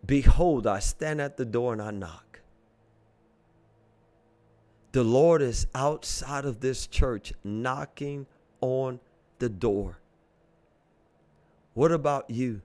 Behold, 0.05 0.65
I 0.65 0.79
stand 0.79 1.21
at 1.21 1.37
the 1.37 1.45
door 1.45 1.71
and 1.71 1.81
I 1.81 1.91
knock. 1.91 2.41
The 4.91 5.03
Lord 5.03 5.43
is 5.43 5.67
outside 5.75 6.45
of 6.45 6.61
this 6.61 6.87
church 6.87 7.31
knocking 7.43 8.25
on 8.59 8.99
the 9.37 9.49
door. 9.49 9.99
What 11.75 11.91
about 11.91 12.31
you? 12.31 12.63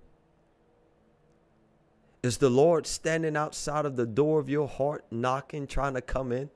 Is 2.24 2.38
the 2.38 2.48
Lord 2.48 2.86
standing 2.86 3.36
outside 3.36 3.84
of 3.84 3.96
the 3.96 4.06
door 4.06 4.40
of 4.40 4.48
your 4.48 4.66
heart, 4.66 5.04
knocking, 5.10 5.66
trying 5.66 5.92
to 5.92 6.00
come 6.00 6.32
in? 6.32 6.48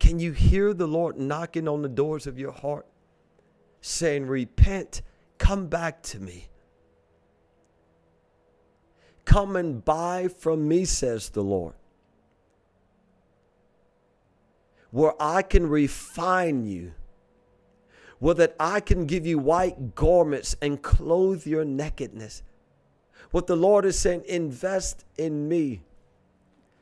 Can 0.00 0.18
you 0.18 0.32
hear 0.32 0.74
the 0.74 0.88
Lord 0.88 1.16
knocking 1.20 1.68
on 1.68 1.82
the 1.82 1.88
doors 1.88 2.26
of 2.26 2.36
your 2.36 2.50
heart, 2.50 2.84
saying, 3.80 4.26
Repent, 4.26 5.02
come 5.38 5.68
back 5.68 6.02
to 6.02 6.18
me? 6.18 6.48
Come 9.24 9.54
and 9.54 9.84
buy 9.84 10.26
from 10.26 10.66
me, 10.66 10.84
says 10.84 11.28
the 11.28 11.44
Lord, 11.44 11.74
where 14.90 15.14
I 15.20 15.42
can 15.42 15.68
refine 15.68 16.64
you 16.64 16.94
well, 18.18 18.34
that 18.34 18.56
I 18.58 18.80
can 18.80 19.06
give 19.06 19.26
you 19.26 19.38
white 19.38 19.94
garments 19.94 20.56
and 20.60 20.82
clothe 20.82 21.46
your 21.46 21.64
nakedness. 21.64 22.42
What 23.32 23.46
the 23.46 23.56
Lord 23.56 23.84
is 23.84 23.98
saying, 23.98 24.24
invest 24.28 25.04
in 25.18 25.48
me. 25.48 25.82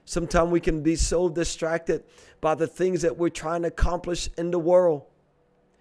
Sometimes 0.05 0.51
we 0.51 0.61
can 0.61 0.83
be 0.83 0.97
so 0.97 1.29
distracted 1.29 2.03
by 2.41 2.57
the 2.57 2.67
things 2.67 3.03
that 3.03 3.17
we're 3.17 3.29
trying 3.29 3.63
to 3.63 3.69
accomplish 3.69 4.29
in 4.37 4.51
the 4.51 4.59
world. 4.59 5.03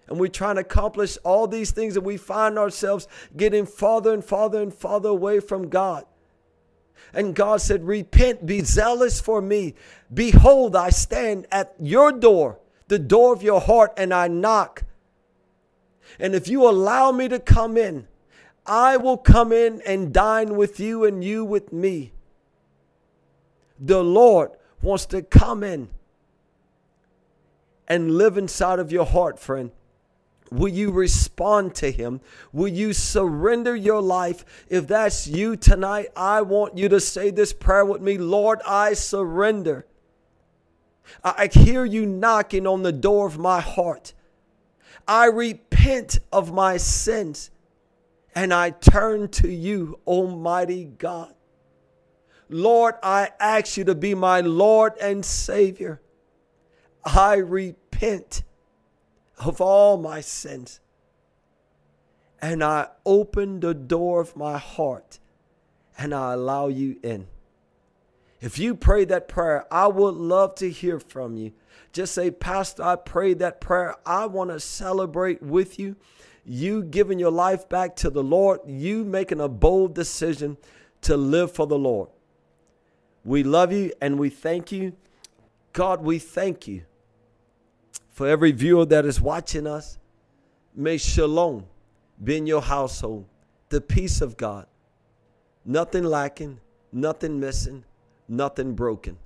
And 0.06 0.18
we're 0.18 0.28
trying 0.28 0.54
to 0.54 0.60
accomplish 0.62 1.18
all 1.24 1.46
these 1.46 1.72
things, 1.72 1.96
and 1.96 2.06
we 2.06 2.16
find 2.16 2.56
ourselves 2.56 3.08
getting 3.36 3.66
farther 3.66 4.14
and 4.14 4.24
farther 4.24 4.62
and 4.62 4.72
farther 4.72 5.08
away 5.08 5.40
from 5.40 5.68
God. 5.68 6.04
And 7.12 7.34
God 7.34 7.60
said, 7.60 7.84
Repent, 7.84 8.46
be 8.46 8.60
zealous 8.60 9.20
for 9.20 9.42
me. 9.42 9.74
Behold, 10.12 10.76
I 10.76 10.90
stand 10.90 11.46
at 11.50 11.74
your 11.80 12.12
door, 12.12 12.60
the 12.86 12.98
door 12.98 13.32
of 13.32 13.42
your 13.42 13.60
heart, 13.60 13.92
and 13.96 14.14
I 14.14 14.28
knock. 14.28 14.84
And 16.18 16.34
if 16.34 16.46
you 16.46 16.68
allow 16.68 17.10
me 17.10 17.28
to 17.28 17.40
come 17.40 17.76
in, 17.76 18.06
I 18.66 18.96
will 18.96 19.16
come 19.16 19.52
in 19.52 19.82
and 19.86 20.12
dine 20.12 20.56
with 20.56 20.78
you 20.78 21.04
and 21.04 21.24
you 21.24 21.44
with 21.44 21.72
me. 21.72 22.12
The 23.78 24.04
Lord 24.04 24.52
wants 24.82 25.06
to 25.06 25.22
come 25.22 25.62
in 25.62 25.88
and 27.88 28.16
live 28.16 28.36
inside 28.36 28.78
of 28.78 28.92
your 28.92 29.06
heart, 29.06 29.38
friend. 29.38 29.72
Will 30.50 30.68
you 30.68 30.90
respond 30.90 31.74
to 31.76 31.90
Him? 31.90 32.20
Will 32.52 32.68
you 32.68 32.92
surrender 32.92 33.74
your 33.74 34.02
life? 34.02 34.66
If 34.68 34.86
that's 34.88 35.26
you 35.26 35.56
tonight, 35.56 36.08
I 36.16 36.42
want 36.42 36.76
you 36.76 36.88
to 36.88 37.00
say 37.00 37.30
this 37.30 37.52
prayer 37.52 37.84
with 37.84 38.02
me 38.02 38.18
Lord, 38.18 38.60
I 38.66 38.94
surrender. 38.94 39.86
I 41.24 41.48
hear 41.52 41.84
you 41.84 42.06
knocking 42.06 42.66
on 42.66 42.82
the 42.82 42.92
door 42.92 43.26
of 43.26 43.38
my 43.38 43.60
heart. 43.60 44.12
I 45.08 45.26
repent 45.26 46.20
of 46.32 46.52
my 46.52 46.76
sins 46.76 47.50
and 48.34 48.54
I 48.54 48.70
turn 48.70 49.28
to 49.28 49.48
you, 49.48 50.00
Almighty 50.06 50.84
God. 50.84 51.34
Lord, 52.48 52.96
I 53.02 53.30
ask 53.38 53.76
you 53.76 53.84
to 53.84 53.94
be 53.94 54.14
my 54.14 54.40
Lord 54.40 54.94
and 55.00 55.24
Savior. 55.24 56.00
I 57.04 57.36
repent 57.36 58.42
of 59.38 59.60
all 59.60 59.96
my 59.96 60.20
sins 60.20 60.80
and 62.42 62.62
I 62.62 62.88
open 63.04 63.60
the 63.60 63.74
door 63.74 64.20
of 64.20 64.36
my 64.36 64.58
heart 64.58 65.18
and 65.98 66.14
I 66.14 66.32
allow 66.32 66.68
you 66.68 66.98
in. 67.02 67.26
If 68.40 68.58
you 68.58 68.74
pray 68.74 69.04
that 69.06 69.28
prayer, 69.28 69.66
I 69.70 69.86
would 69.86 70.14
love 70.14 70.54
to 70.56 70.70
hear 70.70 70.98
from 70.98 71.36
you. 71.36 71.52
Just 71.92 72.14
say, 72.14 72.30
Pastor, 72.30 72.82
I 72.82 72.96
prayed 72.96 73.40
that 73.40 73.60
prayer. 73.60 73.96
I 74.06 74.26
want 74.26 74.50
to 74.50 74.60
celebrate 74.60 75.42
with 75.42 75.78
you. 75.78 75.96
You 76.44 76.82
giving 76.82 77.18
your 77.18 77.30
life 77.30 77.68
back 77.68 77.96
to 77.96 78.10
the 78.10 78.22
Lord, 78.22 78.60
you 78.66 79.04
making 79.04 79.40
a 79.40 79.48
bold 79.48 79.94
decision 79.94 80.56
to 81.02 81.16
live 81.16 81.52
for 81.52 81.66
the 81.66 81.78
Lord. 81.78 82.08
We 83.24 83.42
love 83.42 83.72
you 83.72 83.92
and 84.00 84.18
we 84.18 84.30
thank 84.30 84.72
you. 84.72 84.94
God, 85.72 86.02
we 86.02 86.18
thank 86.18 86.66
you 86.66 86.82
for 88.08 88.26
every 88.26 88.52
viewer 88.52 88.84
that 88.86 89.04
is 89.04 89.20
watching 89.20 89.66
us. 89.66 89.98
May 90.74 90.98
shalom 90.98 91.66
be 92.22 92.36
in 92.36 92.46
your 92.46 92.62
household, 92.62 93.26
the 93.68 93.80
peace 93.80 94.20
of 94.20 94.36
God, 94.36 94.66
nothing 95.64 96.04
lacking, 96.04 96.60
nothing 96.92 97.40
missing, 97.40 97.84
nothing 98.28 98.74
broken. 98.74 99.18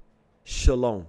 Shalom. 0.44 1.06